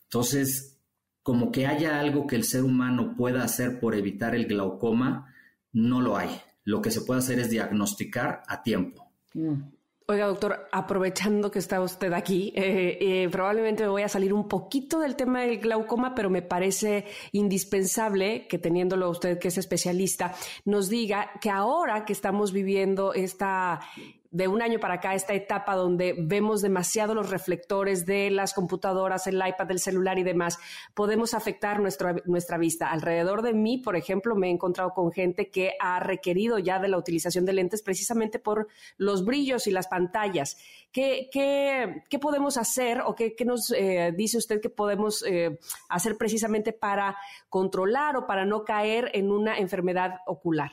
[0.04, 0.78] Entonces,
[1.24, 5.34] como que haya algo que el ser humano pueda hacer por evitar el glaucoma,
[5.72, 6.30] no lo hay.
[6.62, 9.10] Lo que se puede hacer es diagnosticar a tiempo.
[9.34, 9.54] Mm.
[10.10, 14.48] Oiga, doctor, aprovechando que está usted aquí, eh, eh, probablemente me voy a salir un
[14.48, 20.34] poquito del tema del glaucoma, pero me parece indispensable que teniéndolo usted que es especialista,
[20.64, 23.82] nos diga que ahora que estamos viviendo esta
[24.30, 29.26] de un año para acá esta etapa donde vemos demasiado los reflectores de las computadoras,
[29.26, 30.58] el iPad, el celular y demás,
[30.94, 32.90] podemos afectar nuestra, nuestra vista.
[32.90, 36.88] Alrededor de mí, por ejemplo, me he encontrado con gente que ha requerido ya de
[36.88, 40.56] la utilización de lentes precisamente por los brillos y las pantallas.
[40.92, 46.72] ¿Qué, qué, podemos hacer o qué, nos eh, dice usted que podemos eh, hacer precisamente
[46.72, 47.16] para
[47.48, 50.70] controlar o para no caer en una enfermedad ocular?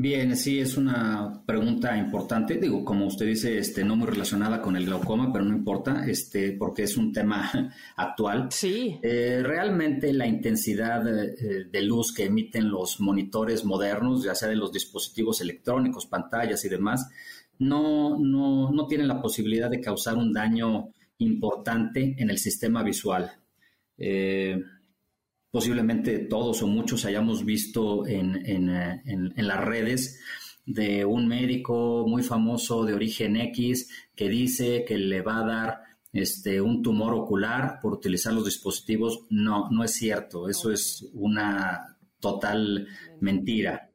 [0.00, 2.56] Bien, sí, es una pregunta importante.
[2.56, 6.52] Digo, como usted dice, este, no muy relacionada con el glaucoma, pero no importa, este,
[6.52, 7.50] porque es un tema
[7.96, 8.46] actual.
[8.52, 9.00] Sí.
[9.02, 14.54] Eh, realmente la intensidad eh, de luz que emiten los monitores modernos, ya sea de
[14.54, 17.10] los dispositivos electrónicos, pantallas y demás,
[17.58, 23.32] no, no, no tienen la posibilidad de causar un daño importante en el sistema visual.
[23.96, 24.62] Eh,
[25.58, 29.02] posiblemente todos o muchos hayamos visto en, eh,
[29.36, 30.20] las redes
[30.64, 35.80] de un médico muy famoso de origen X que dice que le va a dar
[36.12, 39.26] este, un tumor ocular por utilizar los dispositivos.
[39.30, 40.48] No, no es cierto.
[40.48, 42.86] Eso es una total
[43.20, 43.90] mentira.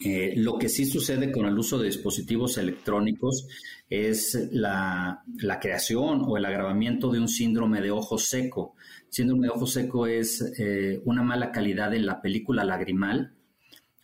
[0.00, 3.46] Eh, lo que sí sucede con el uso de dispositivos electrónicos
[3.88, 8.74] es la, la, creación o el agravamiento de un síndrome de ojo seco.
[9.10, 13.32] Síndrome de ojo seco es eh, una mala calidad en la película lagrimal,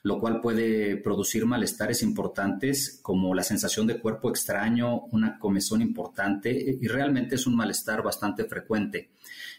[0.02, 6.50] lo cual puede producir malestares importantes como la sensación de cuerpo extraño, una comezón importante
[6.80, 9.10] y realmente es un malestar bastante frecuente.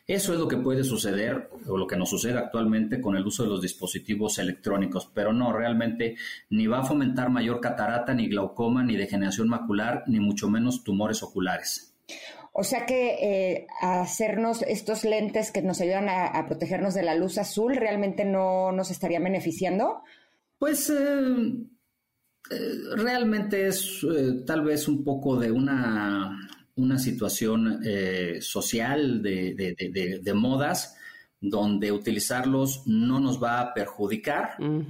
[0.08, 3.42] Eso es lo que puede suceder o lo que nos sucede actualmente con el uso
[3.42, 6.16] de los dispositivos electrónicos, pero no, realmente
[6.52, 11.24] ni va a fomentar mayor catarata, ni glaucoma, ni degeneración macular, ni mucho menos tumores
[11.24, 11.96] oculares.
[12.58, 17.14] O sea que eh, hacernos estos lentes que nos ayudan a, a, protegernos de la
[17.14, 20.04] luz azul realmente no nos estaría beneficiando.
[20.58, 20.96] Pues eh,
[22.50, 29.54] eh, realmente es eh, tal vez un poco de una, una situación eh, social de,
[29.54, 30.96] de, de, de, modas
[31.42, 34.56] donde utilizarlos no nos va a perjudicar.
[34.60, 34.82] Uh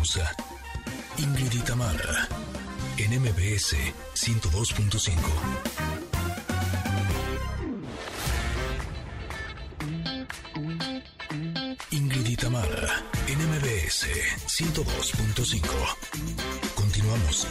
[0.00, 0.34] Pausa.
[1.18, 1.52] Ingrid
[2.96, 3.76] en MBS
[4.14, 5.10] 102.5.
[11.90, 14.06] Ingrid y Tamara, en MBS
[14.46, 15.68] 102.5.
[16.74, 17.46] Continuamos.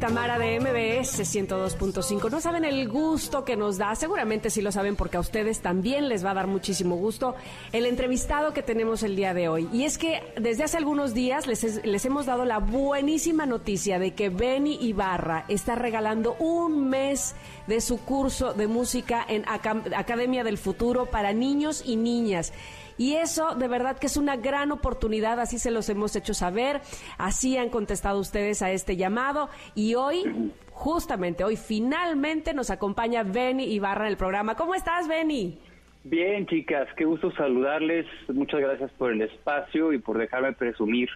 [0.00, 4.96] Tamara de MBS 102.5, no saben el gusto que nos da, seguramente sí lo saben
[4.96, 7.34] porque a ustedes también les va a dar muchísimo gusto
[7.72, 9.68] el entrevistado que tenemos el día de hoy.
[9.74, 14.30] Y es que desde hace algunos días les, hemos dado la buenísima noticia de que
[14.30, 17.34] Benny Ibarra está regalando un mes
[17.66, 22.54] de su curso de música en Academia del Futuro para niños y niñas.
[23.00, 26.82] Y eso de verdad que es una gran oportunidad, así se los hemos hecho saber,
[27.16, 33.72] así han contestado ustedes a este llamado y hoy, justamente hoy, finalmente nos acompaña Benny
[33.72, 34.54] Ibarra en el programa.
[34.54, 35.58] ¿Cómo estás, Benny?
[36.04, 38.04] Bien, chicas, qué gusto saludarles.
[38.28, 41.08] Muchas gracias por el espacio y por dejarme presumir.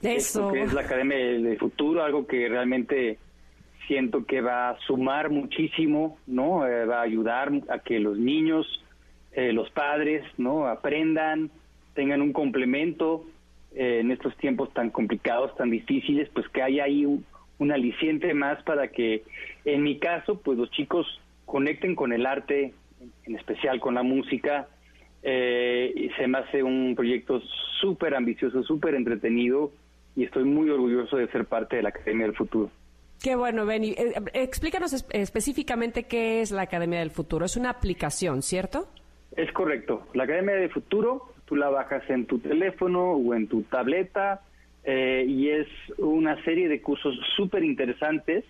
[0.00, 0.50] Eso.
[0.50, 3.18] que es la Academia del Futuro, algo que realmente
[3.86, 6.66] siento que va a sumar muchísimo, ¿no?
[6.66, 8.66] Eh, va a ayudar a que los niños
[9.36, 11.50] eh, los padres no aprendan
[11.94, 13.24] tengan un complemento
[13.74, 17.24] eh, en estos tiempos tan complicados, tan difíciles, pues que haya ahí un,
[17.72, 19.22] aliciente más para que,
[19.64, 21.06] en mi caso, pues los chicos
[21.46, 22.74] conecten con el arte,
[23.24, 24.68] en especial con la música,
[25.22, 27.40] eh, se me hace un proyecto
[27.80, 29.72] súper ambicioso, súper entretenido,
[30.14, 32.70] y estoy muy orgulloso de ser parte de la Academia del Futuro.
[33.22, 33.92] Qué bueno, Benny.
[33.92, 37.46] Eh, explícanos es- específicamente qué es la Academia del Futuro.
[37.46, 38.86] Es una aplicación, ¿cierto?
[39.34, 40.06] Es correcto.
[40.14, 44.42] La Academia del Futuro, tú la bajas en tu teléfono o en tu tableta
[44.84, 45.66] eh, y es
[45.98, 48.44] una serie de cursos súper interesantes,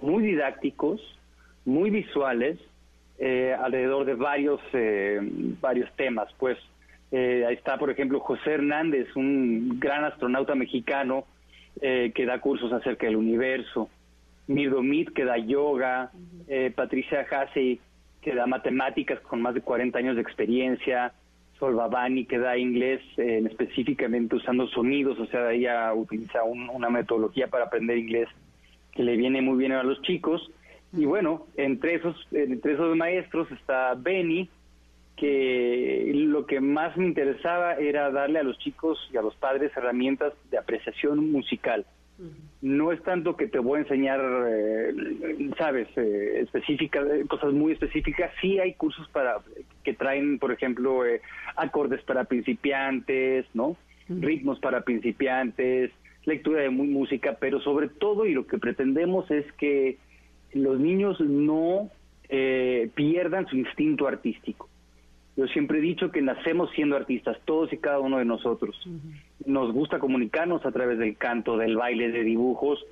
[0.00, 1.00] muy didácticos,
[1.64, 2.58] muy visuales,
[3.18, 5.20] eh, alrededor de varios, eh,
[5.60, 6.28] varios temas.
[6.38, 6.58] Pues
[7.12, 11.24] eh, ahí está, por ejemplo, José Hernández, un gran astronauta mexicano
[11.78, 13.90] que da cursos acerca del universo.
[14.46, 16.10] Mirdomit, que da yoga,
[16.48, 17.80] eh, Patricia Hassey,
[18.26, 21.12] que da matemáticas con más de 40 años de experiencia,
[21.60, 26.90] Sol Babani, que da inglés eh, específicamente usando sonidos, o sea, ella utiliza un- una
[26.90, 28.28] metodología para aprender inglés
[28.96, 30.50] que le viene muy bien a los chicos.
[30.92, 34.48] Y bueno, entre esos, entre esos maestros está Benny,
[35.16, 39.70] que lo que más me interesaba era darle a los chicos y a los padres
[39.76, 41.86] herramientas de apreciación musical.
[42.62, 48.30] No es tanto que te voy a enseñar, eh, sabes, eh, específicas, cosas muy específicas.
[48.40, 49.36] Sí hay cursos para
[49.84, 51.20] que traen, por ejemplo, eh,
[51.56, 53.76] acordes para principiantes, ¿no?
[54.08, 55.90] Ritmos para principiantes,
[56.24, 59.98] lectura de mu- música, pero sobre todo y lo que pretendemos es que
[60.54, 61.90] los niños no
[62.28, 64.68] eh, pierdan su instinto artístico.
[65.36, 68.74] Yo siempre he dicho que nacemos siendo artistas, todos y cada uno de nosotros.
[69.46, 72.84] Nos gusta comunicarnos a través del canto, del baile, de dibujos,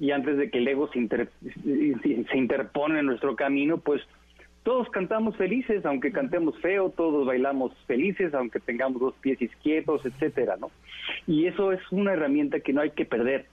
[0.00, 4.00] y antes de que el ego se, inter- se interpone en nuestro camino, pues
[4.62, 10.56] todos cantamos felices, aunque cantemos feo, todos bailamos felices, aunque tengamos dos pies izquierdos, etcétera,
[10.58, 10.70] ¿no?
[11.26, 13.46] Y eso es una herramienta que no hay que perder,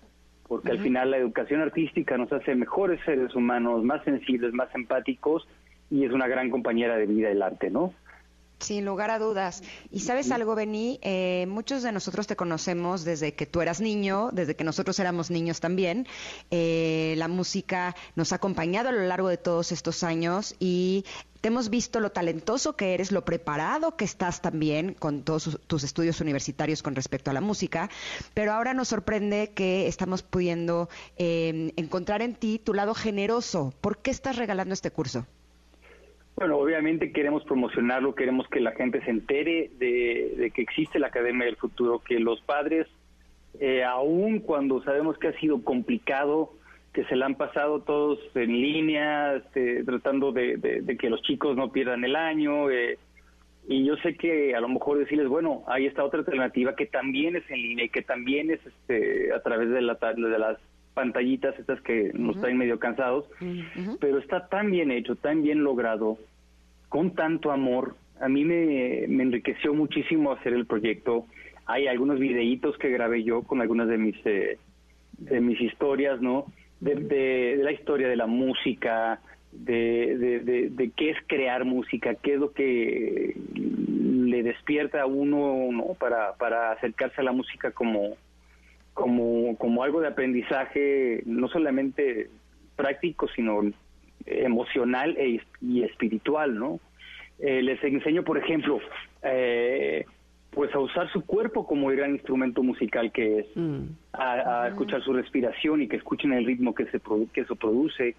[0.47, 5.47] porque al final la educación artística nos hace mejores seres humanos, más sensibles, más empáticos,
[5.89, 7.93] y es una gran compañera de vida el arte, ¿no?
[8.59, 9.63] Sin lugar a dudas.
[9.91, 14.29] Y sabes algo, Beni, Eh, muchos de nosotros te conocemos desde que tú eras niño,
[14.31, 16.07] desde que nosotros éramos niños también.
[16.51, 21.05] Eh, la música nos ha acompañado a lo largo de todos estos años y
[21.41, 25.83] te hemos visto lo talentoso que eres, lo preparado que estás también con todos tus
[25.83, 27.89] estudios universitarios con respecto a la música.
[28.33, 33.73] Pero ahora nos sorprende que estamos pudiendo eh, encontrar en ti tu lado generoso.
[33.81, 35.27] ¿Por qué estás regalando este curso?
[36.35, 41.07] Bueno, obviamente queremos promocionarlo, queremos que la gente se entere de, de que existe la
[41.07, 42.87] Academia del Futuro, que los padres,
[43.59, 46.51] eh, aun cuando sabemos que ha sido complicado,
[46.91, 51.71] que se la han pasado todos en línea, este, tratando de, que los chicos no
[51.71, 52.97] pierdan el año, eh,
[53.67, 57.37] y yo sé que a lo mejor decirles, bueno, hay esta otra alternativa que también
[57.37, 60.57] es en línea y que también es este, a través de, la, de las
[60.95, 63.25] pantallitas estas que nos traen medio cansados,
[63.99, 66.17] pero está tan bien hecho, tan bien logrado,
[66.89, 67.95] con tanto amor.
[68.19, 71.25] A mí me, me enriqueció muchísimo hacer el proyecto.
[71.67, 74.57] Hay algunos videitos que grabé yo con algunas de mis eh,
[75.19, 76.45] de mis historias, ¿no?
[76.79, 79.19] De, de- de la historia de la música,
[79.51, 85.05] de, de, de- de qué es crear música, qué es lo que le despierta a
[85.05, 85.93] uno, ¿no?
[85.99, 88.15] Para, para acercarse a la música como,
[88.95, 92.29] como, como algo de aprendizaje, no solamente
[92.75, 93.61] práctico, sino
[94.25, 96.79] emocional e, y espiritual, ¿no?
[97.39, 98.79] Eh, les enseño, por ejemplo,
[99.21, 100.05] eh,
[100.51, 103.47] pues a usar su cuerpo como el gran instrumento musical que es,
[104.13, 107.55] a, a escuchar su respiración y que escuchen el ritmo que, se produ- que eso
[107.55, 108.15] produce,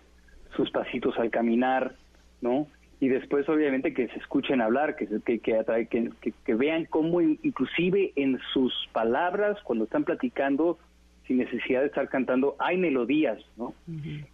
[0.54, 1.94] sus pasitos al caminar,
[2.42, 2.66] ¿no?
[2.98, 7.38] Y después, obviamente, que se escuchen hablar, que, se- que, que, que, vean cómo, in-
[7.42, 10.78] inclusive en sus palabras, cuando están platicando,
[11.26, 13.74] sin necesidad de estar cantando, hay melodías, ¿no?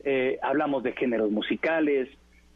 [0.05, 2.09] Eh, hablamos de géneros musicales,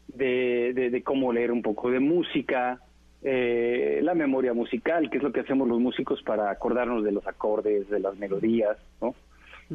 [0.07, 2.79] de, de- de cómo leer un poco de música,
[3.23, 7.27] eh, la memoria musical, que es lo que hacemos los músicos para acordarnos de los
[7.27, 9.13] acordes, de las melodías, ¿no?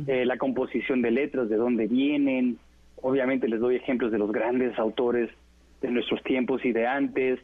[0.07, 2.57] Eh, la composición de letras, de dónde vienen.
[3.03, 5.28] Obviamente les doy ejemplos de los grandes autores
[5.83, 7.41] de nuestros tiempos y de antes.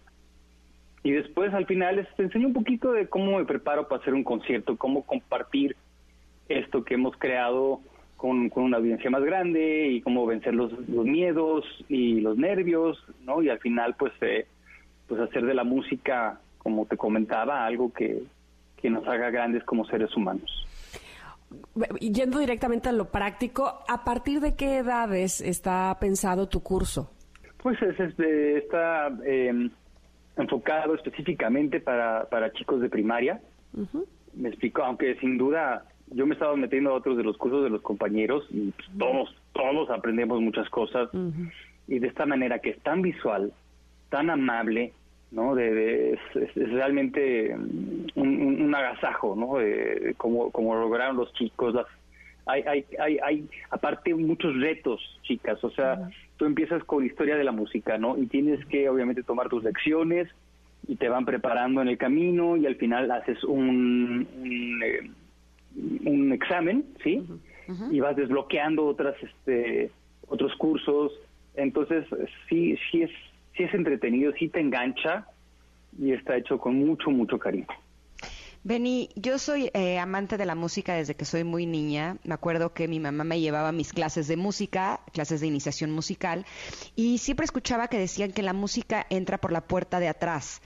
[1.02, 4.24] Y después al final les enseño un poquito de cómo me preparo para hacer un
[4.24, 5.76] concierto, cómo compartir
[6.48, 7.80] esto que hemos creado
[8.16, 13.42] con, con una audiencia más grande y cómo vencer los, miedos y los nervios, ¿no?
[13.42, 14.46] Y al final, pues, eh,
[15.06, 18.22] pues hacer de la música, como te comentaba, algo que,
[18.76, 20.66] que nos haga grandes como seres humanos.
[22.00, 27.10] Yendo directamente a lo práctico, ¿a partir de qué edades está pensado tu curso?
[27.62, 29.68] Pues es, es de- está eh,
[30.36, 33.40] enfocado específicamente para, para chicos de primaria.
[34.34, 37.64] Me explico, aunque sin duda yo me he estado metiendo a otros de los cursos
[37.64, 41.08] de los compañeros y pues, todos, todos aprendemos muchas cosas.
[41.88, 43.52] Y de esta manera que es tan visual,
[44.10, 44.92] tan amable,
[45.30, 45.54] ¿no?
[45.54, 49.58] De, de- es, es- es realmente mm, un, un- un agasajo, ¿no?
[49.58, 51.74] De, como, como lograron los chicos.
[51.74, 51.86] Las,
[52.46, 55.62] hay, hay, hay, hay, aparte, muchos retos, chicas.
[55.64, 56.08] O sea,
[56.38, 58.16] tú empiezas con historia de la música, ¿no?
[58.16, 60.28] Y tienes que, obviamente, tomar tus lecciones
[60.86, 65.10] y te van preparando en el camino y al final haces un, un, eh,
[66.04, 67.26] un examen, ¿sí?
[67.90, 69.90] Y vas desbloqueando otras, este,
[70.26, 71.12] otros cursos.
[71.54, 72.06] Entonces,
[72.48, 73.10] sí, sí es,
[73.56, 75.26] sí es entretenido, sí te engancha
[75.98, 77.66] y está hecho con mucho, mucho cariño.
[78.64, 82.16] Beni, yo soy eh, amante de la música desde que soy muy niña.
[82.24, 86.44] Me acuerdo que mi mamá me llevaba mis clases de música, clases de iniciación musical,
[86.96, 90.60] y siempre escuchaba que decían que la música entra por la puerta de atrás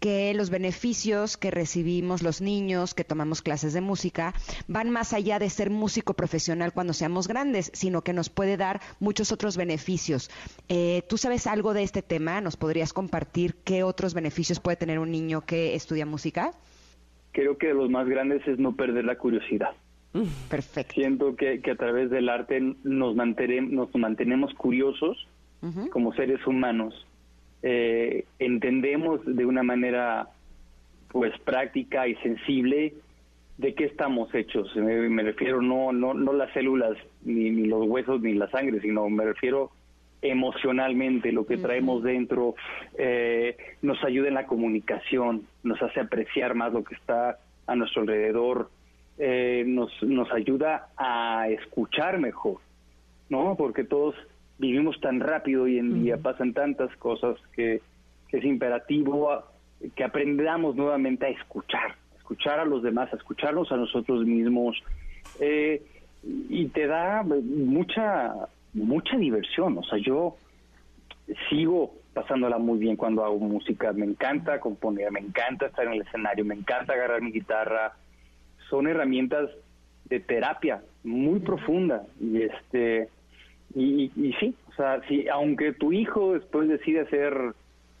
[0.00, 4.34] que los beneficios que recibimos los niños que tomamos clases de música
[4.68, 8.82] van más allá de ser músico profesional cuando seamos grandes, sino que nos puede dar
[9.00, 10.30] muchos otros beneficios.
[10.68, 12.42] Eh, ¿Tú sabes algo de este tema?
[12.42, 16.52] ¿Nos podrías compartir qué otros beneficios puede tener un niño que estudia música?
[17.36, 19.72] Creo que de los más grandes es no perder la curiosidad.
[20.48, 20.94] Perfecto.
[20.94, 25.28] Siento que, que a través del arte nos, mantene- nos mantenemos curiosos
[25.90, 27.06] como seres humanos.
[27.62, 30.28] Eh, entendemos de una manera
[31.08, 32.94] pues práctica y sensible
[33.58, 34.74] de qué estamos hechos.
[34.76, 38.80] Me, me refiero no, no, no las células, ni, ni los huesos, ni la sangre,
[38.80, 39.70] sino me refiero
[40.22, 42.54] emocionalmente, lo que traemos dentro,
[42.98, 48.02] eh, nos ayuda en la comunicación, nos hace apreciar más lo que está a nuestro
[48.02, 48.70] alrededor,
[49.18, 52.58] eh, nos, nos ayuda a escuchar mejor,
[53.28, 53.56] ¿no?
[53.56, 54.14] Porque todos
[54.58, 57.80] vivimos tan rápido hoy en día, pasan tantas cosas que,
[58.28, 59.44] que es imperativo a-
[59.94, 64.82] que aprendamos nuevamente a escuchar, escuchar a los demás, a escucharnos a nosotros mismos,
[65.40, 65.82] eh,
[66.48, 69.78] y te da mucha, mucha diversión.
[69.78, 70.36] O sea, yo
[71.50, 76.02] sigo pasándola muy bien cuando hago música, me encanta componer, me encanta estar en el
[76.02, 77.92] escenario, me encanta agarrar mi guitarra,
[78.70, 79.50] son herramientas
[80.06, 83.08] de terapia muy profunda y este
[83.74, 87.36] y, y sí, o sea, si aunque tu hijo después decide hacer,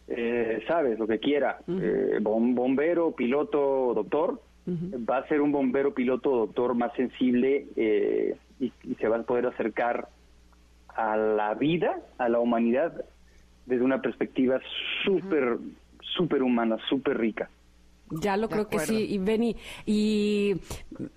[0.08, 5.92] eh, sabes, lo que quiera, eh, bom- bombero, piloto, doctor, va a ser un bombero,
[5.94, 10.08] piloto, doctor más sensible eh, y, y se va a poder acercar
[10.96, 13.04] a la vida, a la humanidad,
[13.66, 14.60] desde una perspectiva
[15.04, 15.58] súper,
[16.00, 17.50] súper humana, súper rica.
[18.08, 20.54] Ya lo De creo que sí, y Benny, y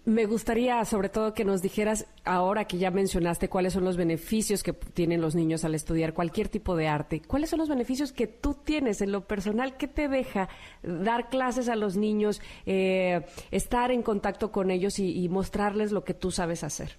[0.05, 4.63] me gustaría sobre todo que nos dijeras, ahora que ya mencionaste cuáles son los beneficios
[4.63, 8.25] que tienen los niños al estudiar cualquier tipo de arte, cuáles son los beneficios que
[8.25, 10.49] tú tienes en lo personal, qué te deja
[10.81, 13.21] dar clases a los niños, eh,
[13.51, 16.97] estar en contacto con ellos y, y mostrarles lo que tú sabes hacer.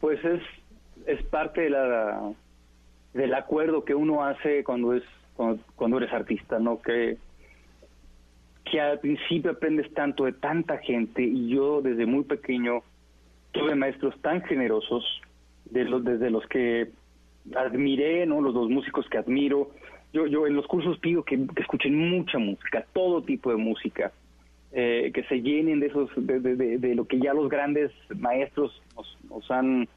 [0.00, 0.42] Pues es,
[1.06, 2.32] es parte de la,
[3.14, 5.02] del acuerdo que uno hace cuando es
[5.76, 6.82] cuando, eres artista, ¿no?
[6.82, 7.16] Que,
[8.64, 12.82] que al principio aprendes tanto de tanta gente y yo desde muy pequeño
[13.52, 15.04] tuve maestros tan generosos
[15.64, 16.90] de los desde los que
[17.56, 18.40] admiré, ¿no?
[18.42, 19.70] Los dos músicos que admiro.
[20.12, 24.12] Yo yo en los cursos pido que, escuchen mucha música, todo tipo de música.
[24.72, 28.80] eh, que se llenen de esos de- de- de lo que ya los grandes maestros
[28.94, 29.88] nos, nos han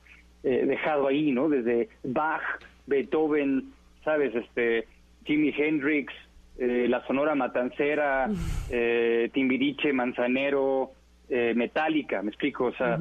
[0.43, 1.49] eh, dejado ahí, ¿no?
[1.49, 2.41] Desde Bach,
[2.85, 3.73] Beethoven,
[4.03, 4.87] sabes, este
[5.25, 6.13] Jimi Hendrix,
[6.57, 8.29] eh, la Sonora Matancera,
[8.69, 10.91] eh, Timbiriche, Manzanero,
[11.29, 12.99] eh, Metallica, me explico, o sea,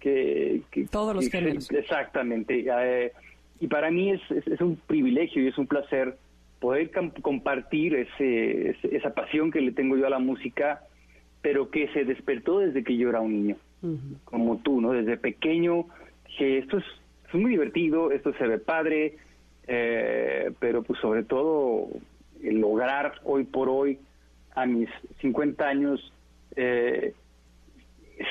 [0.00, 1.70] que, que- Todos los géneros.
[1.70, 2.64] Exactamente.
[2.66, 3.12] eh,
[3.60, 6.16] y para mí es, es, es un privilegio y es un placer
[6.60, 6.90] poder
[7.22, 10.82] compartir ese, ese- esa pasión que le tengo yo a la música,
[11.42, 13.56] pero que se despertó desde que yo era un niño,
[14.24, 14.92] como tú, ¿no?
[14.92, 15.86] Desde pequeño
[16.30, 16.84] dije, esto es,
[17.28, 19.16] es muy divertido, esto se ve padre,
[19.66, 21.88] eh, pero pues sobre todo
[22.42, 23.98] lograr hoy por hoy,
[24.54, 24.88] a mis
[25.20, 26.12] 50 años,
[26.56, 27.12] eh,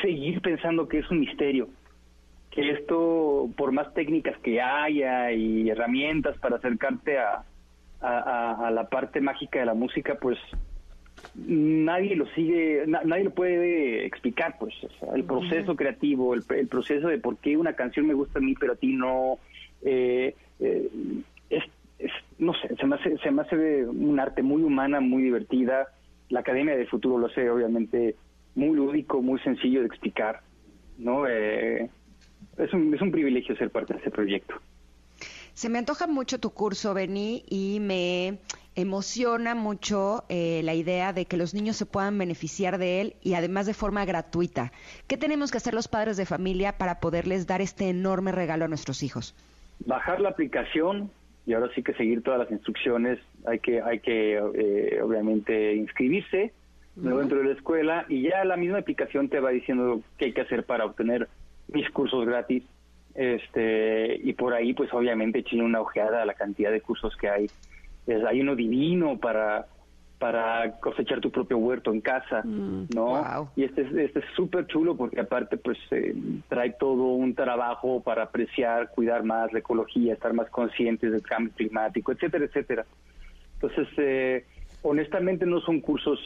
[0.02, 1.70] seguir pensando que es un misterio,
[2.52, 7.44] que esto, por más técnicas que haya y herramientas para acercarte a-
[8.02, 10.38] a la parte mágica de la música, pues
[11.36, 16.44] nadie lo sigue, na- nadie lo puede explicar, pues, o sea, el proceso creativo, el,
[16.50, 19.38] el proceso de por qué una canción me gusta a mí pero a ti no,
[19.82, 20.90] eh, eh,
[21.50, 21.64] es,
[22.00, 25.88] es- no sé, se me, hace, se me hace un arte muy humana, muy divertida.
[26.30, 28.16] La Academia del Futuro lo hace obviamente
[28.56, 30.42] muy lúdico, muy sencillo de explicar,
[30.98, 31.28] ¿no?
[31.28, 31.90] Eh,
[32.58, 34.56] es, un, es un privilegio ser parte de ese proyecto.
[35.60, 38.40] Se me antoja mucho tu curso, Beni, y me
[38.76, 43.34] emociona mucho eh, la idea de que los niños se puedan beneficiar de él y
[43.34, 44.72] además de forma gratuita.
[45.10, 48.68] ¿Qué tenemos que hacer los padres de familia para poderles dar este enorme regalo a
[48.70, 49.36] nuestros hijos?
[49.86, 51.12] bajar la aplicación
[51.46, 53.20] y ahora sí que seguir todas las instrucciones.
[53.46, 56.54] Hay que, hay que eh, obviamente inscribirse
[56.96, 60.40] dentro de la escuela y ya la misma aplicación te va diciendo qué hay que
[60.40, 61.28] hacer para obtener
[61.68, 62.64] mis cursos gratis.
[63.16, 67.30] Este y por ahí, pues obviamente echen una ojeada a la cantidad de cursos que
[67.30, 67.50] hay.
[68.08, 69.68] Es, hay uno divino para
[70.20, 73.06] para cosechar tu propio huerto en casa, ¿no?
[73.06, 73.50] wow.
[73.56, 76.14] Y este es este es súper chulo porque aparte pues eh,
[76.50, 81.54] trae todo un trabajo para apreciar, cuidar más la ecología, estar más conscientes del cambio
[81.56, 82.86] climático, etcétera, etcétera.
[83.62, 84.46] Entonces, eh,
[84.82, 86.20] honestamente no son cursos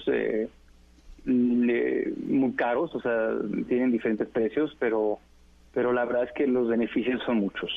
[1.26, 3.30] mm, eh, muy caros, o sea,
[3.68, 5.20] tienen diferentes precios, pero
[5.74, 7.70] pero la verdad es que los beneficios son muchos.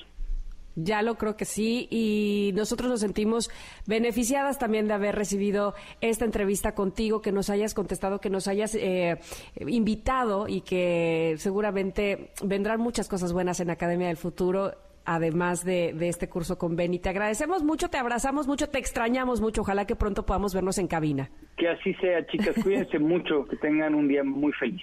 [0.79, 3.51] Ya lo creo que sí y nosotros nos sentimos
[3.87, 8.75] beneficiadas también de haber recibido esta entrevista contigo, que nos hayas contestado, que nos hayas
[8.75, 9.19] eh,
[9.59, 14.73] invitado y que seguramente vendrán muchas cosas buenas en Academia del Futuro.
[15.09, 16.99] Además de, de este curso con Beni.
[16.99, 19.61] Te agradecemos mucho, te abrazamos mucho, te extrañamos mucho.
[19.61, 21.31] Ojalá que pronto podamos vernos en cabina.
[21.57, 24.83] Que así sea, chicas, cuídense mucho, que tengan un día muy feliz.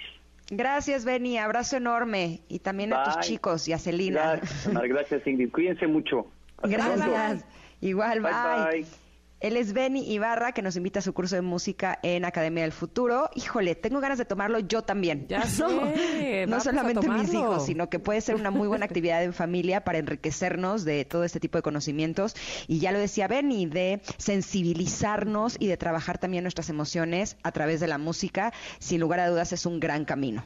[0.50, 1.38] Gracias, Benny.
[1.38, 2.40] Abrazo enorme.
[2.48, 4.36] Y también a tus chicos y a Celina.
[4.36, 6.26] Gracias, gracias Ingrid, cuídense mucho.
[6.58, 7.10] Hasta pronto.
[7.10, 7.44] Gracias.
[7.80, 8.32] Igual, bye.
[8.32, 9.03] Bye, bye.
[9.44, 12.72] Él es Benny Ibarra, que nos invita a su curso de música en Academia del
[12.72, 13.28] Futuro.
[13.34, 15.26] Híjole, tengo ganas de tomarlo yo también.
[15.28, 19.22] Ya no, sé, no solamente mis hijos, sino que puede ser una muy buena actividad
[19.22, 22.34] en familia para enriquecernos de todo este tipo de conocimientos.
[22.68, 27.80] Y ya lo decía Benny, de sensibilizarnos y de trabajar también nuestras emociones a través
[27.80, 28.54] de la música.
[28.78, 30.42] Sin lugar a dudas, es un gran camino.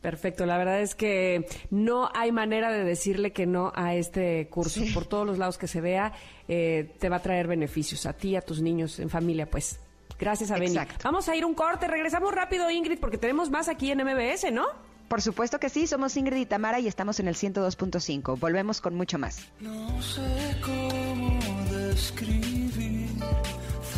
[0.00, 4.80] Perfecto, la verdad es que no hay manera de decirle que no a este curso.
[4.94, 6.12] Por todos los lados que se vea,
[6.48, 9.78] eh, te va a traer beneficios a ti, a tus niños, en familia, pues.
[10.18, 10.76] Gracias a Beni.
[10.76, 10.96] Exacto.
[11.04, 14.66] Vamos a ir un corte, regresamos rápido, Ingrid, porque tenemos más aquí en MBS, ¿no?
[15.08, 18.38] Por supuesto que sí, somos Ingrid y Tamara y estamos en el 102.5.
[18.38, 19.48] Volvemos con mucho más.
[19.58, 21.40] No sé cómo
[21.70, 23.08] describir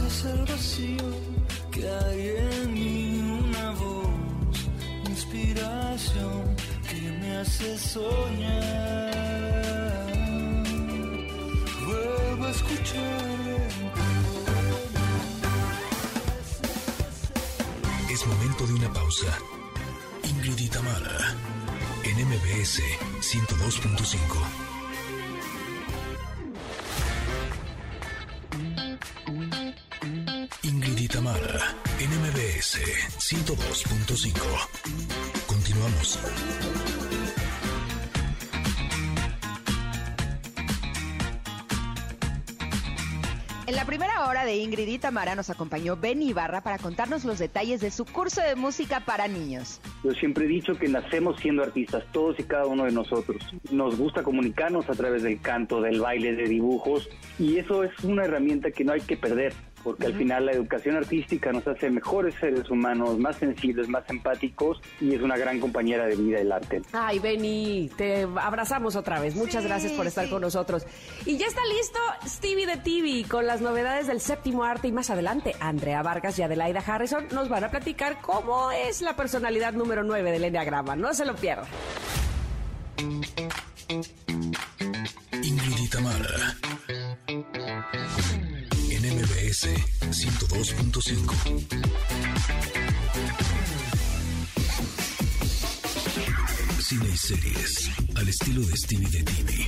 [0.07, 0.96] ese vacío
[1.70, 3.01] que hay en mí,
[7.93, 9.12] soñar.
[11.84, 13.32] Vuelvo a escuchar
[18.11, 19.38] Es momento de una pausa.
[20.24, 20.68] Ingrid y
[22.05, 22.80] en MBS
[23.20, 24.16] 102.5.
[30.62, 32.78] Ingrid y Tamara, en MBS
[33.18, 34.32] 102.5.
[35.47, 36.18] Continuamos.
[44.53, 48.42] De Ingrid y Tamara nos acompañó Ben Ibarra para contarnos los detalles de su curso
[48.42, 49.80] de música para niños.
[50.05, 53.42] Yo siempre he dicho que nacemos siendo artistas, todos y cada uno de nosotros.
[53.70, 58.24] Nos gusta comunicarnos a través del canto, del baile, de dibujos, y eso es una
[58.24, 62.35] herramienta que no hay que perder, porque al final la educación artística nos hace mejores
[62.41, 66.83] seres humanos, más sensibles, más empáticos, y es una gran compañera de vida el arte.
[66.93, 69.35] Ay, Beni, te abrazamos otra vez.
[69.35, 70.30] Muchas Sí, gracias por estar sí.
[70.30, 70.87] con nosotros.
[71.26, 75.11] Y ya está listo Stevie de TV con las novedades del séptimo arte y más
[75.11, 80.03] adelante Andrea Vargas y Adelaida Harrison nos van a platicar cómo es la personalidad número
[80.05, 80.97] 9 del Enneagrama.
[80.97, 81.66] No se lo pierdan.
[85.43, 86.57] Ingrid Tamara,
[89.23, 89.68] MBS
[90.11, 91.35] 102.5.
[96.81, 99.66] Cine y series, al estilo de Stevie de TV.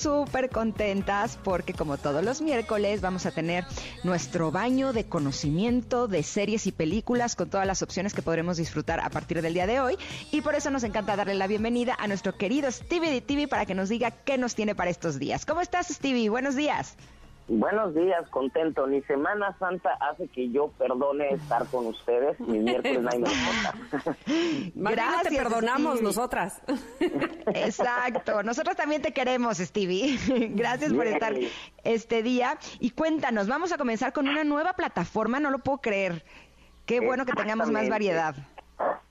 [0.00, 3.66] Súper contentas porque como todos los miércoles vamos a tener
[4.02, 9.00] nuestro baño de conocimiento de series y películas con todas las opciones que podremos disfrutar
[9.00, 9.98] a partir del día de hoy.
[10.30, 13.66] Y por eso nos encanta darle la bienvenida a nuestro querido Stevie de TV para
[13.66, 15.44] que nos diga qué nos tiene para estos días.
[15.44, 16.30] ¿Cómo estás Stevie?
[16.30, 16.96] Buenos días.
[17.52, 18.86] Buenos días, contento.
[18.86, 22.38] Ni Semana Santa hace que yo perdone estar con ustedes.
[22.38, 23.26] Ni miércoles nadie me
[24.76, 26.02] no te Gracias, perdonamos Stevie.
[26.04, 26.62] nosotras.
[27.52, 28.44] Exacto.
[28.44, 30.16] Nosotros también te queremos, Stevie.
[30.54, 31.14] Gracias por Bien.
[31.14, 31.34] estar
[31.82, 32.56] este día.
[32.78, 36.24] Y cuéntanos, vamos a comenzar con una nueva plataforma, no lo puedo creer.
[36.86, 38.36] Qué bueno que tengamos más variedad.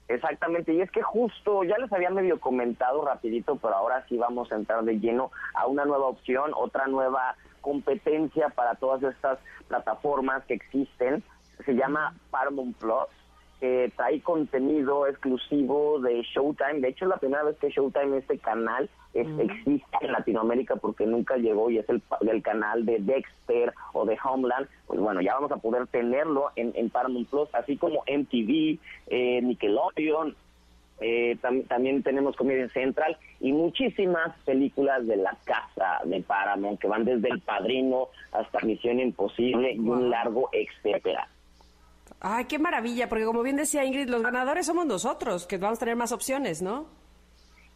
[0.08, 4.52] Exactamente, y es que justo ya les había medio comentado rapidito, pero ahora sí vamos
[4.52, 10.44] a entrar de lleno a una nueva opción, otra nueva competencia para todas estas plataformas
[10.46, 11.24] que existen.
[11.66, 13.08] Se llama Paramount Plus.
[13.60, 16.80] que trae contenido exclusivo de Showtime.
[16.80, 21.06] De hecho, es la primera vez que Showtime, este canal, es- existe en Latinoamérica porque
[21.06, 24.66] nunca llegó y es el, del canal de Dexter o de Homeland.
[24.88, 29.42] Pues bueno, ya vamos a poder tenerlo en, en Paramount Plus, así como MTV, eh,
[29.42, 30.38] Nickelodeon,
[31.02, 36.88] eh, tam- también tenemos Comedia Central y muchísimas películas de la casa de Paramount que
[36.88, 41.28] van desde El Padrino hasta Misión Imposible y un largo etcétera.
[42.22, 45.82] Ay, qué maravilla, porque como bien decía Ingrid, los ganadores somos nosotros, que vamos a
[45.82, 46.88] tener más opciones, ¿no?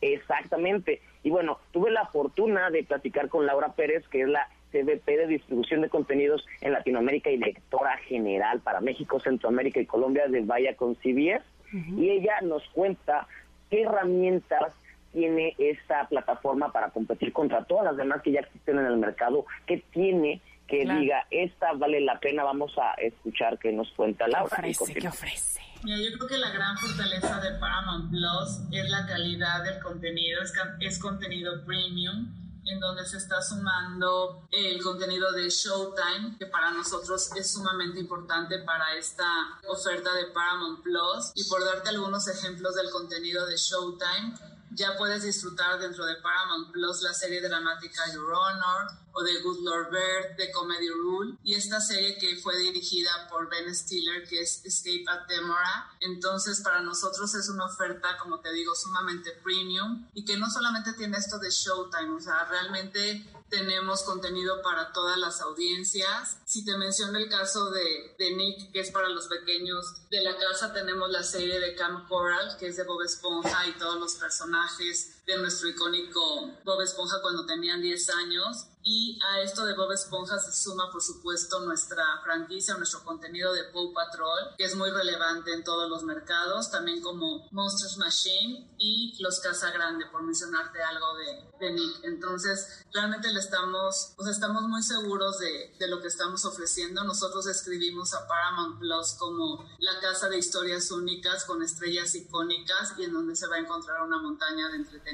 [0.02, 1.02] Exactamente.
[1.24, 5.28] Y bueno, tuve la fortuna de platicar con Laura Pérez, que es la CBP de
[5.28, 10.76] distribución de contenidos en Latinoamérica y directora general para México, Centroamérica y Colombia de Vaya
[10.76, 11.44] con CBS.
[11.74, 13.28] Y ella nos cuenta
[13.70, 14.74] qué herramientas
[15.12, 19.46] tiene esta plataforma para competir contra todas las demás que ya existen en el mercado,
[19.66, 21.00] qué tiene que Claro.
[21.02, 24.56] diga, esta vale la pena, vamos a escuchar qué nos cuenta ¿Qué Laura.
[24.68, 24.94] Y ofrece?
[24.96, 25.60] ¿Qué ofrece?
[25.84, 30.42] Mira, yo creo que la gran fortaleza de Paramount Plus es la calidad del contenido,
[30.42, 32.28] es, ca- es contenido premium,
[32.66, 38.60] en donde se está sumando el contenido de Showtime, que para nosotros es sumamente importante
[38.60, 39.26] para esta
[39.68, 41.32] oferta de Paramount Plus.
[41.36, 44.38] Y por darte algunos ejemplos del contenido de Showtime,
[44.72, 49.60] ya puedes disfrutar dentro de Paramount Plus la serie dramática Your Honor o de Good
[49.62, 54.42] Lord Bird, de Comedy Rule, y esta serie que fue dirigida por Ben Stiller, que
[54.42, 55.92] es Escape at Demora.
[56.02, 60.94] Entonces, para nosotros es una oferta, como te digo, sumamente premium y que no solamente
[60.94, 66.38] tiene esto de Showtime, o sea, realmente tenemos contenido para todas las audiencias.
[66.46, 70.36] Si te menciono el caso de, de Nick, que es para los pequeños de la
[70.38, 74.16] casa, tenemos la serie de Camp Coral, que es de Bob Esponja y todos los
[74.16, 78.68] personajes de nuestro icónico Bob Esponja cuando tenían 10 años.
[78.86, 83.64] Y a esto de Bob Esponja se suma, por supuesto, nuestra franquicia, nuestro contenido de
[83.72, 89.16] Paw Patrol, que es muy relevante en todos los mercados, también como Monsters Machine y
[89.20, 92.04] Los Casa Grande, por mencionarte algo de, de Nick.
[92.04, 97.06] Entonces, realmente le estamos, pues estamos muy seguros de, de lo que estamos ofreciendo.
[97.06, 103.04] Nosotros escribimos a Paramount Plus como la casa de historias únicas con estrellas icónicas y
[103.04, 105.13] en donde se va a encontrar una montaña de entretenimiento.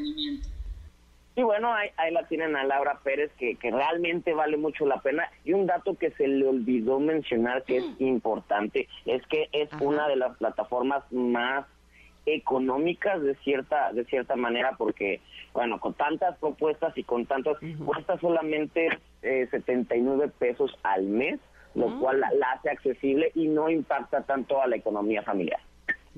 [1.36, 5.00] Y bueno, ahí, ahí la tienen a Laura Pérez, que, que realmente vale mucho la
[5.00, 5.30] pena.
[5.46, 10.08] Y un dato que se le olvidó mencionar que es importante, es que es una
[10.08, 11.66] de las plataformas más
[12.26, 15.20] económicas de cierta de cierta manera porque
[15.52, 18.90] bueno con tantas propuestas y con tantas cuesta solamente
[19.24, 21.40] eh, 79 pesos al mes
[21.74, 25.62] lo cual la, la hace accesible y no impacta tanto a la economía familiar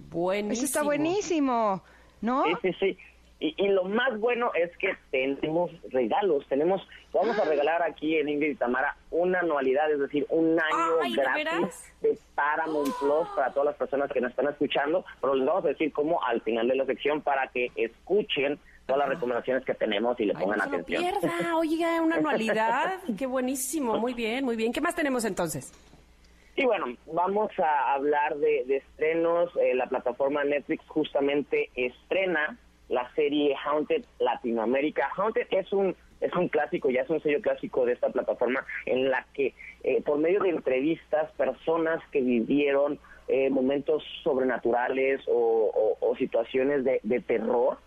[0.10, 0.54] Buenísimo.
[0.54, 1.84] Eso está buenísimo,
[2.22, 2.44] ¿no?
[2.44, 2.98] Sí, sí, sí.
[3.44, 6.46] Y, y lo más bueno es que tenemos regalos.
[6.48, 11.00] Tenemos, vamos a regalar aquí en Ingrid y Tamara una anualidad, es decir, un año
[11.02, 15.04] Ay, ¿de gratis de Paramount Plus para todas las personas que nos están escuchando.
[15.20, 19.00] Pero les vamos a decir cómo al final de la sección para que escuchen todas
[19.00, 21.04] las recomendaciones que tenemos y le Ay, pongan no se lo atención.
[21.22, 21.58] pierda.
[21.58, 23.00] Oiga, una anualidad.
[23.18, 23.98] Qué buenísimo.
[23.98, 24.72] Muy bien, muy bien.
[24.72, 25.74] ¿Qué más tenemos entonces?
[26.56, 29.50] Y bueno, vamos a hablar de, de estrenos.
[29.60, 32.60] Eh, la plataforma Netflix justamente estrena
[32.92, 35.10] la serie Haunted Latinoamérica.
[35.18, 39.10] Haunted es un es un clásico, ya es un sello clásico de esta plataforma en
[39.10, 45.88] la que eh, por medio de entrevistas personas que vivieron eh, momentos sobrenaturales o,
[46.20, 47.80] situaciones de, terror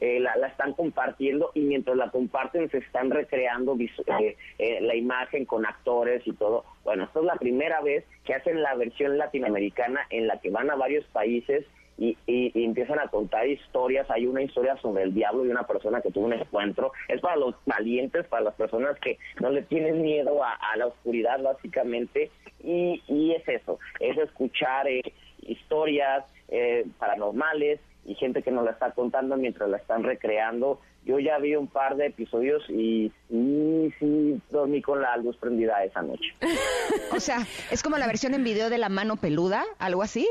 [0.00, 4.94] eh, la, la están compartiendo y mientras la comparten se están recreando eh, eh, la
[4.94, 6.64] imagen con actores y todo.
[6.84, 10.70] Bueno, esta es la primera vez que hacen la versión latinoamericana en la que van
[10.70, 11.66] a varios países
[11.98, 14.10] y, y- y empiezan a contar historias.
[14.10, 16.92] Hay una historia sobre el diablo y una persona que tuvo un encuentro.
[17.08, 21.40] Es para los valientes, para las personas que no le tienen miedo a, la oscuridad
[21.42, 22.30] básicamente.
[22.62, 25.02] Y, y es eso, es escuchar eh,
[25.42, 30.80] historias eh, paranormales y gente que nos la está contando mientras la están recreando.
[31.04, 35.84] Yo ya vi un par de episodios y sí, sí dormí con la luz prendida
[35.84, 36.32] esa noche.
[37.14, 40.26] O sea, es como la versión en video de la mano peluda, algo así.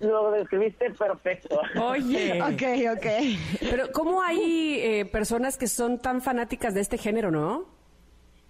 [0.00, 1.60] Lo describiste perfecto.
[1.80, 2.40] Oye.
[2.42, 3.06] Ok, ok.
[3.70, 7.66] Pero ¿cómo hay eh, personas que son tan fanáticas de este género, no?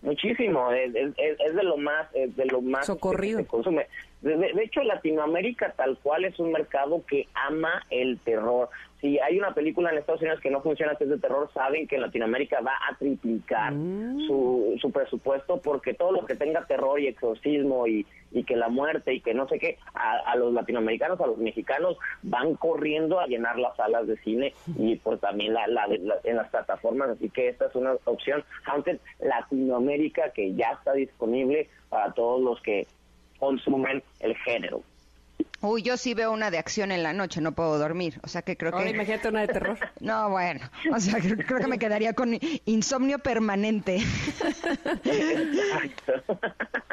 [0.00, 3.38] Muchísimo, es, es- es- es de lo más, es de lo más Socorrido.
[3.38, 3.86] que se consume.
[4.22, 8.68] De, de- de hecho, Latinoamérica tal cual es un mercado que ama el terror.
[9.00, 11.86] Si hay una película en Estados Unidos que no funciona que es de terror, saben
[11.86, 13.72] que en Latinoamérica va a triplicar
[14.26, 18.68] su, su presupuesto porque todo lo que tenga terror y exorcismo y, y que la
[18.68, 23.20] muerte y que no sé qué, a, a los latinoamericanos, a los mexicanos van corriendo
[23.20, 27.10] a llenar las salas de cine y pues también la, la- la- en las plataformas,
[27.10, 28.42] así que esta es una opción.
[28.66, 32.86] Haunted Latinoamérica que ya está disponible para todos los que
[33.38, 34.82] consumen el género.
[35.60, 38.20] Uy, yo sí veo una de acción en la noche, no puedo dormir.
[38.22, 38.90] O sea que creo Ahora que...
[38.92, 39.78] imagínate una de terror.
[40.00, 40.60] No, bueno,
[40.94, 43.98] o sea, creo, creo que me quedaría con insomnio permanente.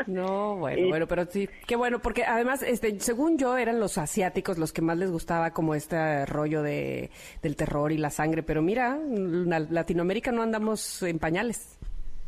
[0.08, 3.98] No, bueno, Y- bueno, pero sí, qué bueno, porque además, este, según yo, eran los
[3.98, 7.10] asiáticos los que más les gustaba como este rollo de,
[7.42, 11.75] del terror y la sangre, pero mira, en la- Latinoamérica no andamos en pañales.